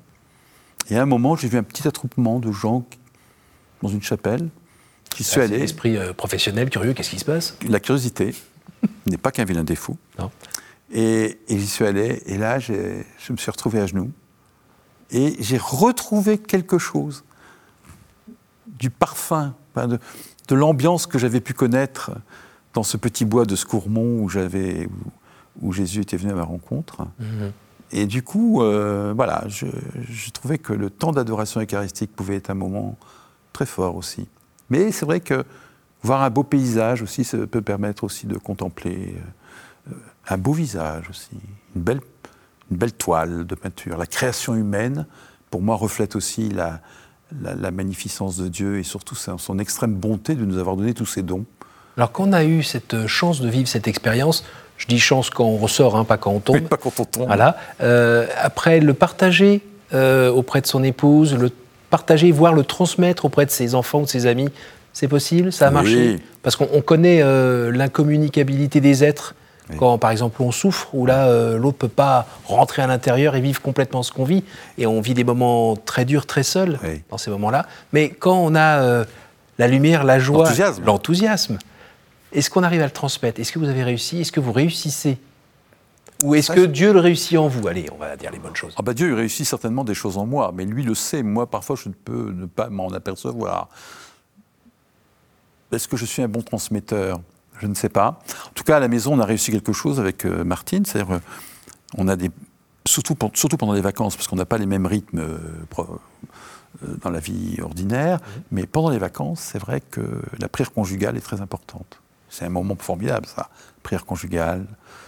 et 0.90 0.96
à 0.96 1.02
un 1.02 1.06
moment, 1.06 1.36
j'ai 1.36 1.48
vu 1.48 1.56
un 1.56 1.62
petit 1.62 1.86
attroupement 1.86 2.40
de 2.40 2.50
gens 2.50 2.84
dans 3.82 3.88
une 3.88 4.02
chapelle. 4.02 4.48
Qui 5.14 5.25
suis 5.25 5.40
allé. 5.40 5.61
Esprit 5.61 5.96
euh, 5.96 6.12
professionnel, 6.12 6.70
curieux, 6.70 6.92
qu'est-ce 6.92 7.11
qui 7.11 7.18
se 7.18 7.25
passe? 7.25 7.57
La 7.68 7.81
curiosité 7.81 8.35
n'est 9.07 9.18
pas 9.18 9.31
qu'un 9.31 9.44
vilain 9.44 9.64
défaut. 9.64 9.96
Non. 10.18 10.31
Et, 10.92 11.38
j'y 11.49 11.66
suis 11.66 11.85
allé, 11.85 12.23
et 12.27 12.37
là, 12.37 12.59
je 12.59 12.73
me 13.31 13.37
suis 13.37 13.51
retrouvé 13.51 13.81
à 13.81 13.87
genoux. 13.87 14.11
Et 15.11 15.37
j'ai 15.40 15.59
retrouvé 15.59 16.38
quelque 16.38 16.79
chose 16.79 17.25
du 18.66 18.90
parfum, 18.90 19.55
de, 19.77 19.99
de 20.49 20.55
l'ambiance 20.55 21.07
que 21.07 21.18
j'avais 21.18 21.40
pu 21.40 21.53
connaître 21.53 22.12
dans 22.75 22.83
ce 22.83 22.96
petit 22.96 23.25
bois 23.25 23.44
de 23.44 23.57
Scourmont 23.57 24.23
où, 24.23 24.31
où, 24.31 24.90
où 25.61 25.73
Jésus 25.73 26.01
était 26.01 26.16
venu 26.16 26.33
à 26.33 26.37
ma 26.37 26.44
rencontre. 26.44 27.07
Mhm. 27.18 27.53
Et 27.92 28.07
du 28.07 28.23
coup, 28.23 28.62
euh, 28.62 29.12
voilà, 29.14 29.44
je, 29.49 29.66
trouvais 30.33 30.59
que 30.59 30.73
le 30.73 30.90
temps 30.90 31.12
d'adoration 31.12 31.61
eucharistique 31.61 32.14
pouvait 32.14 32.37
être 32.37 32.51
un 32.51 32.55
moment 32.55 32.96
très 33.53 33.66
fort 33.66 33.96
aussi. 33.96 34.29
Mais 34.70 34.92
c'est 34.92 35.04
vrai 35.04 35.20
que 35.20 35.44
voir 36.02 36.22
un 36.22 36.30
beau 36.30 36.42
paysage 36.42 37.02
aussi, 37.02 37.24
ça 37.24 37.37
peut 37.46 37.62
permettre 37.62 38.04
aussi 38.04 38.26
de 38.26 38.38
contempler 38.38 39.14
euh, 39.88 39.94
un 40.28 40.38
beau 40.38 40.52
visage 40.52 41.11
aussi, 41.11 41.30
une 41.76 41.83
belle, 41.83 42.00
une 42.70 42.76
belle 42.76 42.92
toile 42.92 43.46
de 43.46 43.54
peinture. 43.54 43.98
La 43.98 44.06
création 44.06 44.54
humaine, 44.54 45.06
pour 45.50 45.61
moi, 45.61 45.76
reflète 45.76 46.16
aussi 46.16 46.48
la, 46.48 46.80
la, 47.42 47.70
magnificence 47.70 48.37
de 48.37 48.48
Dieu 48.48 48.78
et 48.78 48.83
surtout 48.83 49.14
son 49.14 49.59
extrême 49.59 49.94
bonté 49.94 50.35
de 50.35 50.44
nous 50.44 50.59
avoir 50.59 50.76
donné 50.76 50.94
tous 50.94 51.06
ces 51.06 51.22
dons. 51.22 51.44
Alors 51.96 52.12
qu'on 52.12 52.33
a 52.33 52.44
eu 52.44 52.62
cette 52.62 53.06
chance 53.06 53.40
de 53.40 53.48
vivre 53.48 53.68
cette 53.68 53.88
expérience, 53.88 54.44
je 54.76 54.87
dis 54.87 54.98
chance 54.98 55.28
quand 55.30 55.44
on 55.44 55.56
ressort, 55.56 55.96
hein, 55.96 56.04
pas 56.04 56.16
quand 56.16 56.30
on 56.30 56.40
tombe. 56.40 56.62
pas 56.62 56.76
quand 56.76 56.98
on 56.98 57.04
tombe. 57.04 57.26
Voilà. 57.26 57.56
Euh, 57.83 58.26
après, 58.40 58.80
le 58.80 58.94
partager 58.94 59.61
euh, 59.92 60.30
auprès 60.30 60.61
de 60.61 60.66
son 60.66 60.83
épouse, 60.83 61.35
le 61.37 61.50
partager, 61.90 62.33
voire 62.33 62.53
le 62.53 62.64
transmettre 62.64 63.24
auprès 63.24 63.46
de 63.46 63.50
ses 63.50 63.74
enfants 63.74 64.00
ou 64.00 64.05
de 64.05 64.09
ses 64.09 64.26
amis, 64.26 64.48
c'est 64.92 65.09
possible 65.09 65.53
Ça 65.53 65.68
a 65.68 65.70
marché 65.70 66.18
Parce 66.42 66.57
qu'on 66.57 66.81
connaît 66.81 67.20
euh, 67.22 67.70
l'incommunicabilité 67.70 68.81
des 68.81 69.05
êtres. 69.05 69.35
Quand, 69.79 69.98
par 69.98 70.11
exemple, 70.11 70.42
on 70.42 70.50
souffre, 70.50 70.88
où 70.94 71.07
là, 71.07 71.33
l'autre 71.57 71.76
ne 71.76 71.81
peut 71.83 71.88
pas 71.88 72.26
rentrer 72.44 72.83
à 72.83 72.88
l'intérieur 72.88 73.37
et 73.37 73.40
vivre 73.40 73.62
complètement 73.62 74.03
ce 74.03 74.11
qu'on 74.11 74.24
vit. 74.24 74.42
Et 74.79 74.87
on 74.88 75.00
vit 75.00 75.14
des 75.14 75.22
moments 75.22 75.76
très 75.76 76.05
durs, 76.05 76.26
très 76.26 76.42
seuls 76.42 76.81
dans 77.09 77.18
ces 77.18 77.31
moments-là. 77.31 77.66
Mais 77.92 78.09
quand 78.09 78.37
on 78.37 78.57
a 78.57 79.05
la 79.61 79.68
lumière, 79.68 80.03
la 80.03 80.18
joie, 80.18 80.50
l'enthousiasme, 80.85 81.59
est-ce 82.33 82.50
qu'on 82.50 82.62
arrive 82.62 82.81
à 82.81 82.87
le 82.87 82.90
transmettre? 82.90 83.40
Est-ce 83.40 83.53
que 83.53 83.61
vous 83.61 83.68
avez 83.68 83.85
réussi? 83.85 84.20
Est-ce 84.20 84.33
que 84.33 84.40
vous 84.40 84.53
réussissez? 84.53 85.18
Ou 86.22 86.35
est-ce 86.35 86.52
que 86.52 86.66
Dieu 86.66 86.92
le 86.92 87.00
réussit 87.00 87.38
en 87.38 87.48
vous? 87.48 87.66
Allez, 87.68 87.88
on 87.92 87.96
va 87.96 88.16
dire 88.16 88.30
les 88.30 88.38
bonnes 88.38 88.56
choses. 88.56 88.74
Ah 88.76 88.83
bah 88.83 88.94
Dieu 88.94 89.14
réussit 89.14 89.46
certainement 89.46 89.85
des 89.85 89.94
choses 89.94 90.18
en 90.18 90.26
moi, 90.26 90.52
mais 90.54 90.64
lui 90.64 90.83
le 90.83 90.94
sait. 90.94 91.22
Moi, 91.22 91.48
parfois, 91.48 91.76
je 91.76 91.88
ne 91.88 91.94
peux 91.94 92.33
ne 92.33 92.46
pas 92.46 92.68
m'en 92.68 92.88
apercevoir. 92.88 93.68
Est-ce 95.72 95.88
que 95.88 95.96
je 95.96 96.04
suis 96.04 96.22
un 96.22 96.28
bon 96.28 96.42
transmetteur? 96.42 97.20
Je 97.61 97.66
ne 97.66 97.74
sais 97.74 97.88
pas. 97.88 98.20
En 98.46 98.52
tout 98.54 98.64
cas, 98.64 98.78
à 98.78 98.80
la 98.80 98.88
maison, 98.88 99.14
on 99.14 99.20
a 99.20 99.24
réussi 99.24 99.52
quelque 99.52 99.72
chose 99.72 100.00
avec 100.00 100.24
euh, 100.24 100.44
Martine. 100.44 100.85
C'est-à-dire, 100.85 101.14
euh, 101.14 101.20
on 101.96 102.09
a 102.09 102.16
des 102.16 102.30
surtout, 102.87 103.16
surtout 103.35 103.56
pendant 103.56 103.74
les 103.74 103.80
vacances, 103.80 104.16
parce 104.16 104.26
qu'on 104.26 104.37
n'a 104.37 104.46
pas 104.46 104.59
les 104.59 104.66
mêmes 104.66 104.87
rythmes 104.87 105.20
euh, 105.20 105.38
dans 107.02 107.11
la 107.11 107.20
vie 107.20 107.59
ordinaire. 107.62 108.18
Mais 108.50 108.66
pendant 108.66 108.90
les 108.90 108.98
vacances, 108.98 109.40
c'est 109.40 109.59
vrai 109.59 109.80
que 109.80 110.00
la 110.38 110.48
prière 110.48 110.72
conjugale 110.72 111.16
est 111.16 111.20
très 111.20 111.40
importante. 111.40 111.99
C'est 112.30 112.46
un 112.46 112.50
moment 112.50 112.76
formidable, 112.78 113.26
ça. 113.26 113.50
Prière 113.82 114.06
conjugale. 114.06 114.66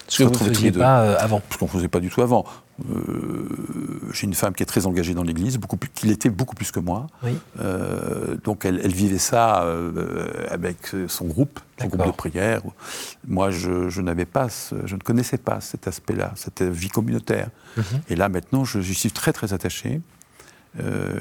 Ce 0.08 0.18
que 0.18 0.24
vous 0.24 0.44
ne 0.44 0.54
faisiez 0.54 0.72
pas 0.72 1.02
euh, 1.02 1.16
avant. 1.18 1.40
Ce 1.50 1.56
qu'on 1.56 1.66
ne 1.66 1.70
faisait 1.70 1.88
pas 1.88 2.00
du 2.00 2.11
tout 2.11 2.20
avant. 2.20 2.44
Euh, 2.90 3.48
j'ai 4.12 4.26
une 4.26 4.35
femme 4.35 4.52
qui 4.54 4.62
est 4.62 4.66
très 4.66 4.87
engagée 4.87 5.14
dans 5.14 5.22
l'Église, 5.22 5.56
beaucoup 5.58 5.76
plus, 5.76 5.88
qui 5.88 6.06
l'était 6.06 6.30
beaucoup 6.30 6.54
plus 6.54 6.70
que 6.72 6.80
moi. 6.80 7.06
Euh, 7.61 8.37
donc 8.42 8.64
elle, 8.64 8.92
vivait 8.92 9.18
ça 9.18 9.64
avec 10.50 10.76
son 11.06 11.26
groupe, 11.26 11.61
son 11.80 11.87
groupe 11.87 12.06
de 12.06 12.11
prière. 12.11 12.62
Moi, 13.26 13.50
je, 13.50 14.00
n'avais 14.00 14.26
pas, 14.26 14.48
je 14.85 14.94
ne 14.94 15.00
connaissais 15.00 15.38
pas 15.38 15.61
cet 15.61 15.87
aspect-là, 15.87 16.32
cette 16.35 16.62
vie 16.62 16.88
communautaire. 16.88 17.48
Mhm. 17.76 17.85
Et 18.08 18.16
là, 18.16 18.28
maintenant, 18.28 18.64
je, 18.64 18.80
suis 18.80 19.12
très 19.12 19.32
très 19.32 19.52
attaché. 19.52 20.00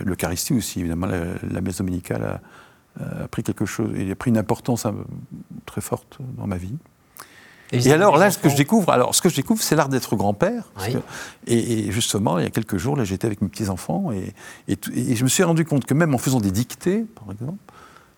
L'Eucharistie 0.04 0.54
aussi, 0.54 0.80
évidemment, 0.80 1.08
la, 1.08 1.20
la 1.50 1.62
messe 1.62 1.78
dominicale 1.78 2.24
a, 2.24 2.40
pris 3.32 3.44
quelque 3.44 3.66
chose, 3.66 3.90
il 3.96 4.12
a 4.12 4.16
pris 4.16 4.30
une 4.30 4.38
importance 4.38 4.86
très 5.66 5.82
forte 5.82 6.18
dans 6.38 6.48
ma 6.48 6.58
vie. 6.58 6.76
Et, 7.72 7.92
alors 7.92 8.18
là, 8.18 8.32
ce 8.32 8.38
que 8.38 8.50
je 8.50 8.58
découvre, 8.58 8.90
alors 8.92 9.16
ce 9.16 9.22
que 9.22 9.30
je 9.30 9.36
découvre, 9.36 9.62
c'est 9.62 9.76
l'art 9.76 9.90
d'être 9.90 10.16
grand-père. 10.16 10.66
Et, 11.48 11.92
justement, 11.92 12.38
il 12.38 12.44
y 12.44 12.48
a 12.48 12.50
quelques 12.50 12.78
jours, 12.78 12.98
là, 12.98 13.04
j'étais 13.04 13.26
avec 13.26 13.42
mes 13.42 13.48
petits 13.48 13.70
enfants 13.70 14.12
et, 14.12 14.34
et, 14.68 15.16
je 15.16 15.24
me 15.24 15.30
suis 15.30 15.44
rendu 15.44 15.66
compte 15.66 15.86
que 15.86 15.94
même 15.94 16.14
en 16.14 16.18
faisant 16.18 16.40
des 16.40 16.52
dictées, 16.52 17.06
par 17.16 17.32
exemple, 17.32 17.60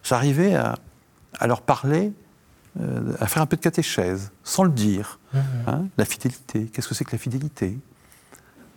j'arrivais 0.03 0.55
à, 0.55 0.75
à, 1.37 1.47
leur 1.47 1.61
parler, 1.61 2.13
euh, 2.79 3.13
à 3.19 3.27
faire 3.27 3.43
un 3.43 3.45
peu 3.45 3.57
de 3.57 3.61
catéchèse, 3.61 4.31
sans 4.43 4.63
le 4.63 4.71
dire. 4.71 5.19
Mhm. 5.33 5.41
Hein, 5.67 5.85
la 5.97 6.05
fidélité, 6.05 6.65
qu'est-ce 6.65 6.87
que 6.87 6.95
c'est 6.95 7.05
que 7.05 7.11
la 7.11 7.19
fidélité? 7.19 7.77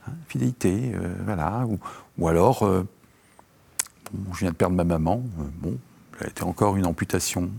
Hein, 0.06 0.12
Fidélité, 0.28 0.92
euh, 0.94 1.14
voilà. 1.24 1.64
Ou, 1.66 1.78
ou 2.18 2.28
alors, 2.28 2.64
euh, 2.64 2.86
je 4.32 4.40
viens 4.40 4.50
de 4.50 4.56
perdre 4.56 4.76
ma 4.76 4.84
maman. 4.84 5.22
bon, 5.60 5.78
elle 6.18 6.26
a 6.26 6.30
été 6.30 6.42
encore 6.42 6.76
une 6.76 6.86
amputation. 6.86 7.50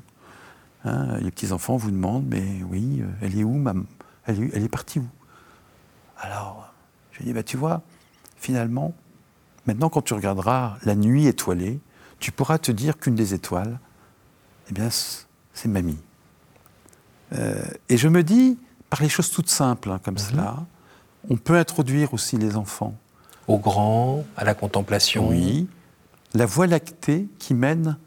Hein, 0.85 1.17
les 1.19 1.31
petits-enfants 1.31 1.77
vous 1.77 1.91
demandent, 1.91 2.27
mais 2.27 2.61
oui, 2.69 3.01
euh, 3.01 3.07
elle 3.21 3.37
est 3.37 3.43
où, 3.43 3.53
maman 3.53 3.83
elle 4.27 4.43
est, 4.43 4.49
elle 4.53 4.63
est 4.63 4.69
partie 4.69 4.99
où? 4.99 5.07
Alors, 6.19 6.71
je 7.11 7.23
dis, 7.23 7.33
bah, 7.33 7.43
tu 7.43 7.57
vois, 7.57 7.81
finalement, 8.37 8.93
maintenant 9.65 9.89
quand 9.89 10.01
tu 10.01 10.13
regarderas 10.13 10.77
la 10.83 10.95
nuit 10.95 11.27
étoilée, 11.27 11.79
tu 12.19 12.31
pourras 12.31 12.57
te 12.57 12.71
dire 12.71 12.97
qu'une 12.97 13.15
des 13.15 13.33
étoiles, 13.33 13.79
eh 14.69 14.73
bien, 14.73 14.89
c'est 14.89 15.67
mamie. 15.67 15.99
Euh, 17.33 17.63
et 17.89 17.97
je 17.97 18.07
me 18.07 18.23
dis, 18.23 18.57
par 18.89 19.01
les 19.01 19.09
choses 19.09 19.31
toutes 19.31 19.49
simples, 19.49 19.91
hein, 19.91 19.99
comme 20.03 20.15
mhm. 20.15 20.19
cela, 20.19 20.57
on 21.29 21.37
peut 21.37 21.57
introduire 21.57 22.13
aussi 22.13 22.37
les 22.37 22.55
enfants. 22.55 22.95
Au 23.47 23.57
grand, 23.57 24.25
à 24.35 24.43
la 24.43 24.53
contemplation. 24.53 25.29
Oui. 25.29 25.67
La 26.33 26.45
voie 26.45 26.67
lactée 26.67 27.27
qui 27.39 27.53
mène 27.53 27.97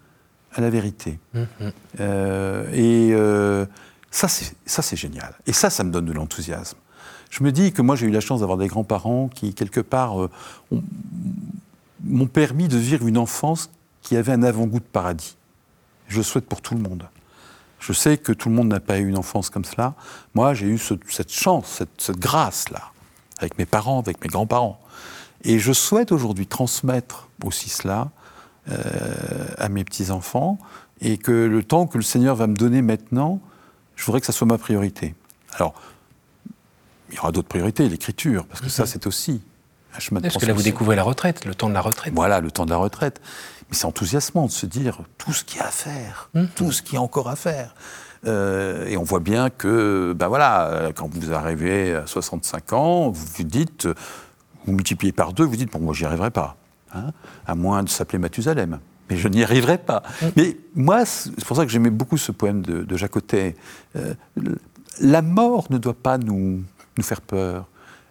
à 0.53 0.61
la 0.61 0.71
vérité. 0.71 1.19
Mhm. 1.35 1.73
Euh, 2.01 2.73
et 2.73 3.13
euh, 3.13 3.67
ça, 4.11 4.29
c'est 4.29 4.97
génial. 4.97 5.35
Et 5.47 5.53
ça, 5.53 5.71
ça 5.71 5.85
me 5.85 5.91
donne 5.91 6.07
de 6.07 6.13
l'enthousiasme. 6.13 6.79
Je 7.31 7.45
me 7.45 7.53
dis 7.53 7.73
que 7.73 7.83
moi, 7.83 7.95
j'ai 7.95 8.07
eu 8.07 8.11
la 8.11 8.21
chance 8.21 8.41
d'avoir 8.41 8.59
des 8.59 8.67
grands-parents 8.67 9.29
qui, 9.29 9.55
quelque 9.55 9.81
part, 9.81 10.23
euh, 10.23 10.31
m'ont 12.05 12.27
permis 12.27 12.67
de 12.67 12.77
vivre 12.77 13.07
une 13.07 13.19
enfance 13.19 13.71
qui 14.03 14.17
avait 14.17 14.33
un 14.33 14.43
avant-goût 14.43 14.81
de 14.81 14.85
paradis. 14.85 15.37
Je 16.09 16.17
le 16.17 16.23
souhaite 16.25 16.47
pour 16.47 16.61
tout 16.61 16.75
le 16.75 16.81
monde. 16.81 17.09
Je 17.79 17.93
sais 17.93 18.19
que 18.19 18.33
tout 18.33 18.49
le 18.49 18.55
monde 18.55 18.69
n'a 18.69 18.81
pas 18.81 18.99
eu 18.99 19.07
une 19.07 19.17
enfance 19.17 19.49
comme 19.49 19.65
cela. 19.65 19.95
Moi, 20.35 20.55
j'ai 20.55 20.67
eu 20.67 20.79
cette 20.79 21.33
chance, 21.33 21.67
cette, 21.79 21.89
cette 21.99 22.19
grâce-là, 22.19 22.91
avec 23.39 23.59
mes 23.59 23.65
parents, 23.65 24.01
avec 24.01 24.23
mes 24.23 24.29
grands-parents. 24.29 24.81
Et 25.45 25.59
je 25.59 25.73
souhaite 25.73 26.13
aujourd'hui 26.13 26.47
transmettre 26.47 27.29
aussi 27.45 27.69
cela 27.69 28.11
euh, 28.71 28.75
à 29.57 29.69
mes 29.69 29.85
petits-enfants, 29.85 30.59
et 31.01 31.17
que 31.17 31.33
le 31.33 31.63
temps 31.63 31.87
que 31.87 31.97
le 31.97 32.05
Seigneur 32.05 32.37
va 32.37 32.47
me 32.47 32.55
donner 32.55 32.83
maintenant, 32.83 33.41
je 33.97 34.05
voudrais 34.05 34.21
que 34.21 34.27
ça 34.27 34.33
soit 34.33 34.47
ma 34.47 34.59
priorité. 34.59 35.15
Alors, 35.55 35.75
il 37.09 37.17
y 37.17 37.19
aura 37.19 37.33
d'autres 37.33 37.49
priorités, 37.49 37.89
l'écriture, 37.89 38.47
parce 38.47 38.61
que 38.61 38.69
ça, 38.69 38.87
c'est 38.87 39.07
aussi 39.07 39.41
un 39.97 39.99
chemin 39.99 40.21
de 40.21 40.27
Parce 40.27 40.37
que 40.37 40.47
là, 40.47 40.53
vous 40.53 40.63
découvrez 40.63 40.95
la 40.95 41.03
retraite, 41.03 41.47
le 41.47 41.55
temps 41.55 41.69
de 41.69 41.75
la 41.75 41.81
retraite. 41.81 42.13
Voilà, 42.15 42.41
le 42.41 42.51
temps 42.51 42.67
de 42.67 42.71
la 42.71 42.77
retraite. 42.77 43.21
Mais 43.71 43.77
c'est 43.77 43.87
enthousiasmant 43.87 44.47
de 44.47 44.51
se 44.51 44.67
dire 44.67 45.01
tout 45.17 45.33
ce 45.33 45.43
qu'il 45.43 45.59
y 45.59 45.61
a 45.63 45.67
à 45.67 45.71
faire, 45.71 46.29
mhm. 46.35 46.49
tout 46.55 46.71
ce 46.71 46.83
qu'il 46.83 46.95
y 46.95 46.97
a 46.99 47.03
encore 47.03 47.29
à 47.29 47.37
faire. 47.37 47.75
Euh, 48.27 48.87
et 48.87 48.99
on 48.99 49.03
voit 49.03 49.21
bien 49.21 49.49
que, 49.49 50.15
ben 50.15 50.29
voilà, 50.29 50.91
quand 50.95 51.09
vous 51.11 51.33
arrivez 51.33 51.95
à 51.95 52.07
65 52.07 52.73
ans, 52.75 53.09
vous 53.09 53.27
vous 53.37 53.45
dites, 53.45 53.89
vous 54.67 54.73
multipliez 54.73 55.13
par 55.13 55.33
deux, 55.33 55.45
vous 55.45 55.57
dites, 55.57 55.73
bon, 55.73 55.81
moi, 55.81 55.95
j'y 55.95 56.05
arriverai 56.05 56.31
pas. 56.31 56.57
Hein, 56.93 57.13
à 57.47 57.55
moins 57.55 57.83
de 57.85 57.89
s'appeler 57.89 58.19
Mathusalem. 58.19 58.81
Mais 59.09 59.17
je 59.17 59.29
n'y 59.29 59.45
arriverai 59.45 59.79
pas. 59.79 60.03
Mm. 60.23 60.27
Mais 60.37 60.57
moi, 60.75 61.05
c'est 61.05 61.45
pour 61.45 61.57
ça 61.57 61.65
que 61.65 61.71
j'aimais 61.71 61.91
beaucoup 61.91 62.17
ce 62.17 62.33
poème 62.33 62.63
de, 62.63 62.83
de 62.83 62.97
Jacotet. 62.97 63.57
Euh, 63.97 64.15
la 65.01 65.23
mort 65.23 65.67
ne 65.71 65.79
doit 65.79 65.95
pas 65.95 66.19
nous, 66.19 66.63
nous 66.97 67.03
faire 67.03 67.21
peur. 67.21 67.67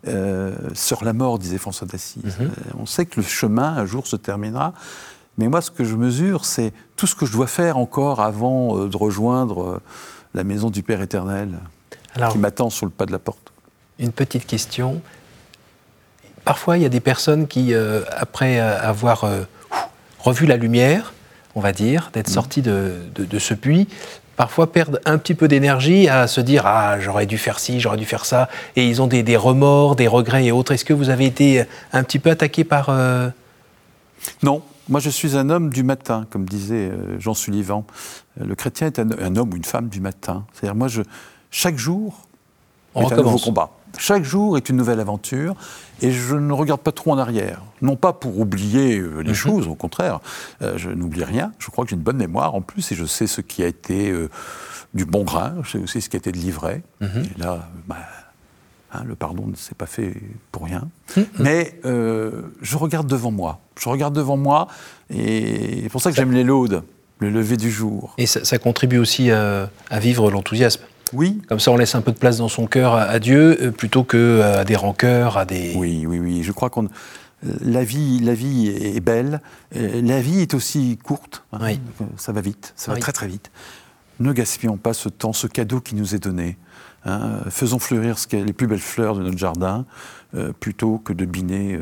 Euh, 0.07 0.55
sur 0.73 1.03
la 1.03 1.12
mort, 1.12 1.39
disait 1.39 1.57
François 1.57 1.88
d'Assise. 1.88 2.23
Mm-hmm. 2.23 2.41
Euh, 2.41 2.79
on 2.79 2.85
sait 2.85 3.05
que 3.05 3.19
le 3.19 3.25
chemin, 3.25 3.75
un 3.75 3.85
jour, 3.85 4.07
se 4.07 4.15
terminera. 4.15 4.73
Mais 5.38 5.49
moi, 5.49 5.62
ce 5.62 5.71
que 5.71 5.83
je 5.83 5.95
mesure, 5.95 6.45
c'est 6.45 6.73
tout 6.95 7.07
ce 7.07 7.15
que 7.15 7.25
je 7.25 7.33
dois 7.33 7.47
faire 7.47 7.77
encore 7.77 8.21
avant 8.21 8.85
de 8.88 8.97
rejoindre 8.97 9.81
la 10.33 10.43
maison 10.43 10.69
du 10.69 10.83
Père 10.83 11.01
éternel 11.01 11.59
qui 12.31 12.38
m'attend 12.38 12.69
sur 12.69 12.85
le 12.85 12.91
pas 12.91 13.05
de 13.05 13.12
la 13.12 13.19
porte. 13.19 13.53
Une 13.99 14.12
petite 14.12 14.45
question. 14.45 15.01
Parfois, 16.49 16.77
il 16.77 16.81
y 16.81 16.85
a 16.88 16.89
des 16.89 16.99
personnes 16.99 17.45
qui, 17.45 17.75
euh, 17.75 18.01
après 18.09 18.59
euh, 18.59 18.81
avoir 18.81 19.23
euh, 19.23 19.41
revu 20.17 20.47
la 20.47 20.57
lumière, 20.57 21.13
on 21.53 21.62
va 21.62 21.71
dire, 21.71 22.09
d'être 22.12 22.27
mmh. 22.27 22.33
sorties 22.33 22.62
de, 22.63 23.38
ce 23.38 23.53
puits, 23.53 23.88
parfois 24.35 24.71
perdent 24.71 24.99
un 25.05 25.19
petit 25.19 25.35
peu 25.35 25.47
d'énergie 25.47 26.09
à 26.09 26.25
se 26.25 26.41
dire 26.41 26.65
Ah, 26.65 26.99
j'aurais 26.99 27.27
dû 27.27 27.38
faire 27.38 27.59
ci, 27.59 27.79
j'aurais 27.79 27.97
dû 27.97 28.05
faire 28.05 28.25
ça. 28.25 28.49
Et 28.75 28.88
ils 28.88 28.99
ont 28.99 29.05
des, 29.05 29.38
remords, 29.38 29.95
des 29.95 30.07
regrets 30.07 30.45
et 30.45 30.51
autres. 30.51 30.71
Est-ce 30.71 30.85
que 30.85 30.93
vous 30.93 31.12
avez 31.12 31.27
été 31.27 31.65
un 31.93 32.01
petit 32.01 32.17
peu 32.17 32.31
attaqué 32.31 32.63
par. 32.63 32.89
Non. 34.41 34.63
Moi, 34.88 34.99
je 34.99 35.12
suis 35.12 35.38
un 35.38 35.51
homme 35.51 35.69
du 35.69 35.83
matin, 35.83 36.25
comme 36.31 36.45
disait 36.45 36.89
Jean 37.19 37.35
Sullivan. 37.35 37.85
Le 38.43 38.55
chrétien 38.55 38.88
est 38.88 38.97
un, 38.97 39.35
homme 39.35 39.53
ou 39.53 39.55
une 39.55 39.63
femme 39.63 39.88
du 39.88 40.01
matin. 40.01 40.45
C'est-à-dire, 40.53 40.73
moi, 40.73 40.88
je, 40.88 41.03
chaque 41.51 41.77
jour, 41.77 42.25
on 42.95 43.07
est 43.07 43.13
un 43.13 43.17
nouveau 43.17 43.38
combat. 43.38 43.69
Chaque 43.97 44.23
jour 44.23 44.58
est 44.58 44.69
une 44.69 44.78
nouvelle 44.78 44.99
aventure 44.99 45.56
et 46.02 46.12
je 46.12 46.36
ne 46.36 46.54
regarde 46.54 46.82
pas 46.82 46.91
trop 46.91 47.12
en 47.12 47.17
arrière. 47.17 47.62
Non 47.82 47.95
pas 47.95 48.13
pour 48.13 48.39
oublier 48.39 48.97
euh, 48.97 49.21
les 49.21 49.30
mhm. 49.30 49.36
choses, 49.36 49.67
au 49.67 49.75
contraire, 49.75 50.19
euh, 50.62 50.78
je 50.78 50.89
n'oublie 50.89 51.23
rien. 51.23 51.52
Je 51.60 51.69
crois 51.69 51.86
que 51.86 51.89
j'ai 51.89 51.95
une 51.95 52.02
bonne 52.02 52.17
mémoire 52.17 52.56
en 52.56 52.62
plus 52.62 52.91
et 52.91 52.95
je 52.95 53.06
sais 53.06 53.28
ce 53.28 53.41
qui 53.41 53.63
a 53.63 53.67
été 53.67 54.10
euh, 54.10 54.30
du 54.93 55.06
bon 55.06 55.23
grain, 55.23 55.56
je 55.63 55.71
sais 55.71 55.78
aussi 55.80 56.02
ce 56.02 56.10
qui 56.10 56.15
a 56.15 56.19
été 56.19 56.32
de 56.32 56.38
l'ivraie. 56.38 56.84
Mhm. 57.02 57.23
Et 57.23 57.39
là, 57.39 57.69
bah, 57.88 57.97
hein, 58.93 59.04
le 59.06 59.15
pardon 59.15 59.47
ne 59.47 59.56
s'est 59.56 59.75
pas 59.75 59.86
fait 59.86 60.13
pour 60.52 60.65
rien. 60.65 60.88
Mhm. 61.15 61.25
Mais 61.39 61.80
je 61.84 62.78
regarde 62.78 63.08
devant 63.08 63.32
moi. 63.32 63.60
Je 63.80 63.89
regarde 63.89 64.15
devant 64.15 64.38
moi 64.38 64.67
et 65.10 65.80
c'est 65.84 65.89
pour 65.89 66.02
ça 66.02 66.12
que 66.12 66.15
j'aime 66.15 66.34
les 66.34 66.43
laudes, 66.43 66.84
le 67.19 67.30
lever 67.30 67.58
du 67.58 67.71
jour. 67.71 68.13
Et 68.17 68.28
ça, 68.28 68.58
contribue 68.58 68.97
aussi 68.97 69.32
à 69.32 69.69
vivre 69.99 70.30
l'enthousiasme 70.32 70.84
oui. 71.13 71.41
Comme 71.48 71.60
ça, 71.60 71.72
on 71.72 71.78
laisse 71.78 71.95
un 71.95 72.02
peu 72.02 72.12
de 72.12 72.17
place 72.17 72.38
dans 72.38 72.50
son 72.50 72.67
cœur 72.67 72.93
à, 72.93 73.19
Dieu, 73.19 73.58
euh, 73.62 73.72
plutôt 73.72 74.04
que 74.04 74.17
euh, 74.17 74.62
à 74.62 74.65
des 74.65 74.76
rancœurs, 74.76 75.38
à 75.38 75.45
des. 75.45 75.74
Oui, 75.76 76.06
oui, 76.08 76.19
oui. 76.19 76.43
Je 76.43 76.52
crois 76.52 76.69
qu'on 76.69 76.88
la 77.62 77.84
vie, 77.86 78.19
la 78.19 78.34
vie 78.34 78.67
est 78.67 79.00
belle. 79.00 79.41
Euh, 79.76 80.02
la 80.02 80.22
vie 80.22 80.41
est 80.41 80.54
aussi 80.54 80.98
courte. 81.02 81.43
Hein. 81.54 81.60
Oui. 81.62 81.80
Ça 82.17 82.34
va 82.34 82.41
vite, 82.41 82.74
ça 82.76 82.93
va 82.93 83.00
très 83.00 83.13
très 83.13 83.28
vite. 83.28 83.50
Ne 84.19 84.34
gaspillons 84.34 84.76
pas 84.76 84.93
ce 84.93 85.08
temps, 85.08 85.32
ce 85.32 85.48
cadeau 85.48 85.80
qui 85.80 85.95
nous 85.95 86.15
est 86.15 86.19
donné. 86.19 86.58
Hein. 87.06 87.39
Faisons 87.50 87.80
fleurir 87.80 88.17
les 88.34 88.52
plus 88.52 88.67
belles 88.67 88.80
fleurs 88.80 89.15
de 89.15 89.24
notre 89.24 89.38
jardin, 89.38 89.86
plutôt 90.60 90.98
que 90.98 91.13
de 91.13 91.24
biner 91.24 91.80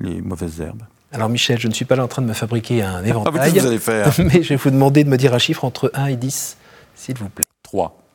les 0.00 0.20
mauvaises 0.20 0.60
herbes. 0.60 0.82
Alors 1.12 1.30
Michel, 1.30 1.58
je 1.58 1.68
ne 1.68 1.72
suis 1.72 1.86
pas 1.86 1.96
là 1.96 2.04
en 2.04 2.08
train 2.08 2.20
de 2.20 2.26
me 2.26 2.34
fabriquer 2.34 2.82
un 2.82 2.96
ah, 3.02 3.08
éventail. 3.08 3.52
Ah, 3.56 3.60
vous 3.60 3.66
allez 3.66 3.78
faire? 3.78 4.12
Mais 4.18 4.42
je 4.42 4.50
vais 4.50 4.56
vous 4.56 4.70
demander 4.70 5.02
de 5.02 5.08
me 5.08 5.16
dire 5.16 5.32
un 5.32 5.38
chiffre 5.38 5.64
entre 5.64 5.90
1 5.94 6.06
et 6.06 6.16
10, 6.16 6.58
s'il 6.94 7.16
vous 7.16 7.30
plaît. 7.30 7.46
3. 7.62 8.05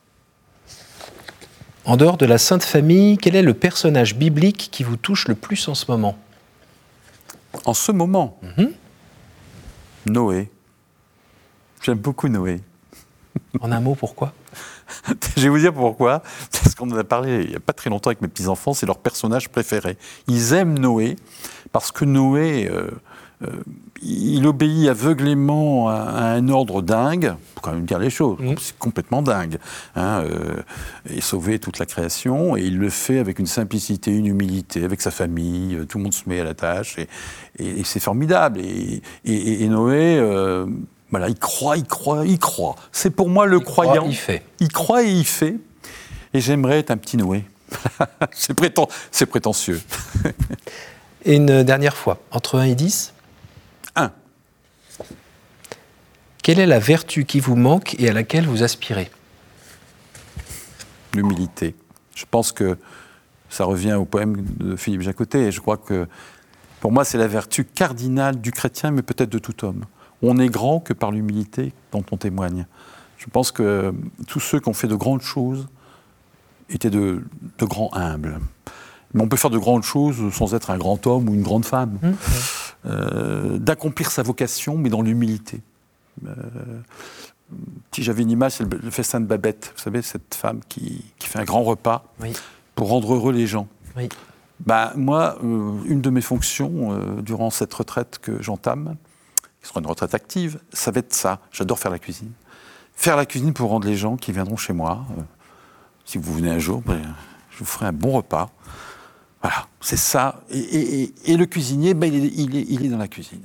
En 1.85 1.97
dehors 1.97 2.17
de 2.17 2.25
la 2.25 2.37
Sainte 2.37 2.63
Famille, 2.63 3.17
quel 3.17 3.35
est 3.35 3.41
le 3.41 3.53
personnage 3.53 4.15
biblique 4.15 4.69
qui 4.71 4.83
vous 4.83 4.97
touche 4.97 5.27
le 5.27 5.35
plus 5.35 5.67
en 5.67 5.73
ce 5.75 5.89
moment? 5.89 6.17
En 7.65 7.73
ce 7.73 7.91
moment? 7.91 8.39
Mhm. 8.57 8.71
Noé. 10.05 10.51
J'aime 11.81 11.97
beaucoup 11.97 12.27
Noé. 12.27 12.61
En 13.59 13.71
un 13.71 13.79
mot, 13.79 13.95
pourquoi? 13.95 14.33
Je 15.37 15.41
vais 15.43 15.49
vous 15.49 15.57
dire 15.57 15.73
pourquoi. 15.73 16.21
Parce 16.51 16.75
qu'on 16.75 16.89
en 16.91 16.97
a 16.97 17.03
parlé 17.03 17.43
il 17.43 17.49
n'y 17.49 17.55
a 17.55 17.59
pas 17.59 17.73
très 17.73 17.89
longtemps 17.89 18.09
avec 18.09 18.21
mes 18.21 18.27
petits-enfants, 18.27 18.73
c'est 18.73 18.85
leur 18.85 18.99
personnage 18.99 19.49
préféré. 19.49 19.97
Ils 20.27 20.53
aiment 20.53 20.77
Noé 20.77 21.15
parce 21.71 21.91
que 21.91 22.05
Noé, 22.05 22.67
euh, 22.69 22.73
euh, 22.73 22.91
il 24.03 24.45
obéit 24.47 24.89
aveuglément 24.89 25.89
à, 25.89 25.93
un 25.93 26.49
ordre 26.49 26.81
dingue, 26.81 27.35
pour 27.53 27.63
quand 27.63 27.73
même 27.73 27.85
dire 27.85 27.99
les 27.99 28.09
choses, 28.09 28.37
mmh. 28.39 28.55
c'est 28.59 28.77
complètement 28.77 29.21
dingue, 29.21 29.57
hein, 29.95 30.23
euh, 30.23 30.61
et 31.09 31.21
sauver 31.21 31.59
toute 31.59 31.79
la 31.79 31.85
création, 31.85 32.57
et 32.57 32.61
il 32.61 32.77
le 32.77 32.89
fait 32.89 33.19
avec 33.19 33.39
une 33.39 33.45
simplicité, 33.45 34.11
une 34.11 34.27
humilité, 34.27 34.83
avec 34.83 35.01
sa 35.01 35.11
famille, 35.11 35.85
tout 35.87 35.97
le 35.97 36.05
monde 36.05 36.13
se 36.13 36.27
met 36.27 36.39
à 36.39 36.43
la 36.43 36.53
tâche, 36.53 36.97
et, 36.97 37.07
c'est 37.83 37.99
formidable. 37.99 38.61
Et, 38.61 39.67
Noé, 39.67 40.19
Voilà, 41.11 41.29
il 41.29 41.37
croit, 41.37 41.77
il 41.77 41.85
croit, 41.85 42.25
il 42.25 42.39
croit. 42.39 42.75
C'est 42.91 43.11
pour 43.11 43.29
moi 43.29 43.45
le 43.45 43.59
croyant. 43.59 44.05
il 44.07 44.15
fait. 44.15 44.43
Il 44.59 44.69
croit 44.69 45.03
et 45.03 45.11
il 45.11 45.25
fait. 45.25 45.57
Et 46.33 46.39
j'aimerais 46.39 46.79
être 46.79 46.91
un 46.91 46.97
petit 46.97 47.17
Noé. 47.17 47.43
c'est 48.31 48.53
prétentieux. 49.25 49.81
et 51.25 51.35
une 51.35 51.63
dernière 51.63 51.95
fois, 51.95 52.19
entre 52.31 52.57
1 52.57 52.63
et 52.63 52.75
10 52.75 53.13
1. 53.95 54.11
Quelle 56.43 56.59
est 56.59 56.65
la 56.65 56.79
vertu 56.79 57.25
qui 57.25 57.39
vous 57.39 57.55
manque 57.55 57.95
et 57.99 58.09
à 58.09 58.13
laquelle 58.13 58.47
vous 58.47 58.63
aspirez? 58.63 59.11
L'humilité. 61.13 61.75
Je 62.15 62.25
pense 62.29 62.51
que 62.51 62.77
ça 63.49 63.65
revient 63.65 63.93
au 63.93 64.05
poème 64.05 64.43
de 64.57 64.75
Philippe 64.75 65.01
Jacotet, 65.01 65.41
et 65.41 65.51
je 65.51 65.59
crois 65.59 65.77
que 65.77 66.07
pour 66.79 66.91
moi, 66.91 67.05
c'est 67.05 67.19
la 67.19 67.27
vertu 67.27 67.63
cardinale 67.63 68.41
du 68.41 68.51
chrétien, 68.51 68.89
mais 68.89 69.03
peut-être 69.03 69.29
de 69.29 69.37
tout 69.37 69.65
homme. 69.65 69.85
On 70.23 70.33
n'est 70.33 70.49
grand 70.49 70.79
que 70.79 70.93
par 70.93 71.11
l'humilité 71.11 71.73
dont 71.91 72.03
on 72.11 72.17
témoigne. 72.17 72.65
Je 73.17 73.27
pense 73.27 73.51
que 73.51 73.93
tous 74.27 74.39
ceux 74.39 74.59
qui 74.59 74.67
ont 74.67 74.73
fait 74.73 74.87
de 74.87 74.95
grandes 74.95 75.21
choses 75.21 75.67
étaient 76.69 76.89
de, 76.89 77.23
grands 77.59 77.91
humbles. 77.93 78.39
Mais 79.13 79.21
on 79.21 79.27
peut 79.27 79.37
faire 79.37 79.51
de 79.51 79.59
grandes 79.59 79.83
choses 79.83 80.33
sans 80.33 80.55
être 80.55 80.71
un 80.71 80.77
grand 80.79 81.05
homme 81.05 81.29
ou 81.29 81.35
une 81.35 81.43
grande 81.43 81.65
femme. 81.65 81.99
Mmh. 82.01 82.11
Euh, 82.87 83.57
d'accomplir 83.59 84.09
sa 84.09 84.23
vocation, 84.23 84.75
mais 84.75 84.89
dans 84.89 85.03
l'humilité. 85.03 85.61
Euh, 86.25 86.81
si 87.91 88.03
j'avais 88.03 88.23
une 88.23 88.31
image, 88.31 88.53
c'est 88.53 88.73
le, 88.73 88.91
festin 88.91 89.19
de 89.19 89.25
Babette. 89.25 89.73
Vous 89.75 89.81
savez, 89.81 90.01
cette 90.01 90.35
femme 90.35 90.61
qui, 90.69 91.03
fait 91.19 91.39
un 91.39 91.43
grand 91.43 91.63
repas 91.63 92.05
pour 92.75 92.89
rendre 92.89 93.13
heureux 93.13 93.33
les 93.33 93.47
gens. 93.47 93.67
Oui. 93.95 94.09
Ben, 94.61 94.91
moi, 94.95 95.37
euh, 95.43 95.81
une 95.85 96.01
de 96.01 96.09
mes 96.09 96.21
fonctions 96.21 96.97
durant 97.21 97.49
cette 97.49 97.73
retraite 97.73 98.19
que 98.21 98.41
j'entame, 98.41 98.95
qui 99.61 99.67
sera 99.67 99.79
une 99.79 99.87
retraite 99.87 100.13
active, 100.13 100.59
ça 100.71 100.91
va 100.91 100.99
être 100.99 101.13
ça. 101.13 101.39
J'adore 101.51 101.79
faire 101.79 101.91
la 101.91 101.99
cuisine. 101.99 102.31
Faire 102.93 103.17
la 103.17 103.25
cuisine 103.25 103.53
pour 103.53 103.69
rendre 103.69 103.87
les 103.87 103.95
gens 103.95 104.15
qui 104.15 104.31
viendront 104.31 104.57
chez 104.57 104.73
moi. 104.73 105.05
si 106.05 106.17
vous 106.17 106.33
venez 106.33 106.49
un 106.49 106.59
jour, 106.59 106.81
ben, 106.85 107.01
je 107.49 107.59
vous 107.59 107.65
ferai 107.65 107.87
un 107.87 107.93
bon 107.93 108.11
repas. 108.11 108.49
Voilà, 109.41 109.67
c'est 109.79 109.97
ça. 109.97 110.41
Et, 110.51 111.11
le 111.27 111.45
cuisinier, 111.45 111.93
ben, 111.93 112.13
il, 112.13 112.25
est, 112.55 112.65
il, 112.67 112.85
est, 112.85 112.89
dans 112.89 112.97
la 112.97 113.07
cuisine. 113.07 113.43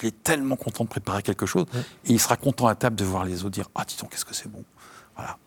Il 0.00 0.08
est 0.08 0.22
tellement 0.22 0.56
content 0.56 0.84
de 0.84 0.88
préparer 0.88 1.22
quelque 1.22 1.46
chose, 1.46 1.66
et 1.74 2.12
il 2.12 2.20
sera 2.20 2.36
content 2.36 2.66
à 2.66 2.74
table 2.74 2.96
de 2.96 3.04
voir 3.04 3.24
les 3.24 3.40
autres 3.44 3.50
dire 3.50 3.68
Ah, 3.74 3.84
dis 3.86 3.96
donc, 4.00 4.10
qu'est-ce 4.10 4.24
que 4.24 4.34
c'est 4.34 4.50
bon. 4.50 4.64
Voilà. 5.16 5.38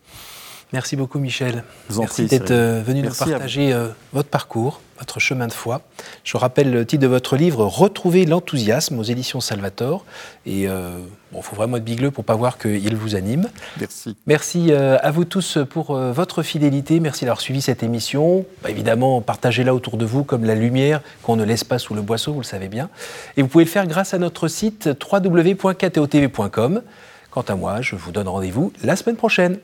Merci 0.72 0.96
beaucoup, 0.96 1.20
Michel. 1.20 1.62
Merci 1.96 2.26
d'être 2.26 2.50
euh, 2.50 2.82
venu 2.84 3.02
nous 3.02 3.14
partager 3.14 3.72
euh, 3.72 3.88
votre 4.12 4.28
parcours, 4.28 4.80
votre 4.98 5.20
chemin 5.20 5.46
de 5.46 5.52
foi. 5.52 5.82
Je 6.24 6.36
rappelle 6.36 6.72
le 6.72 6.84
titre 6.84 7.02
de 7.02 7.06
votre 7.06 7.36
livre 7.36 7.64
Retrouver 7.64 8.26
l'enthousiasme 8.26 8.98
aux 8.98 9.04
éditions 9.04 9.40
Salvator. 9.40 10.04
Et 10.44 10.62
il 10.62 10.66
euh, 10.66 10.98
faut 11.40 11.54
vraiment 11.54 11.76
être 11.76 11.84
bigleux 11.84 12.10
pour 12.10 12.24
ne 12.24 12.26
pas 12.26 12.34
voir 12.34 12.58
qu'il 12.58 12.96
vous 12.96 13.14
anime. 13.14 13.48
Merci. 13.78 14.16
Merci 14.26 14.72
à 14.72 15.10
vous 15.12 15.24
tous 15.24 15.58
pour 15.70 15.96
votre 15.96 16.42
fidélité. 16.42 16.98
Merci 16.98 17.26
d'avoir 17.26 17.40
suivi 17.40 17.62
cette 17.62 17.84
émission. 17.84 18.44
Bah, 18.64 18.70
évidemment, 18.70 19.20
partagez-la 19.20 19.72
autour 19.72 19.96
de 19.96 20.04
vous 20.04 20.24
comme 20.24 20.44
la 20.44 20.56
lumière 20.56 21.00
qu'on 21.22 21.36
ne 21.36 21.44
laisse 21.44 21.62
pas 21.62 21.78
sous 21.78 21.94
le 21.94 22.02
boisseau, 22.02 22.32
vous 22.32 22.40
le 22.40 22.44
savez 22.44 22.68
bien. 22.68 22.88
Et 23.36 23.42
vous 23.42 23.48
pouvez 23.48 23.64
le 23.64 23.70
faire 23.70 23.86
grâce 23.86 24.14
à 24.14 24.18
notre 24.18 24.48
site 24.48 24.88
www.ktotv.com. 25.12 26.82
Quant 27.30 27.42
à 27.42 27.54
moi, 27.54 27.82
je 27.82 27.94
vous 27.94 28.10
donne 28.10 28.28
rendez-vous 28.28 28.72
la 28.82 28.96
semaine 28.96 29.16
prochaine. 29.16 29.58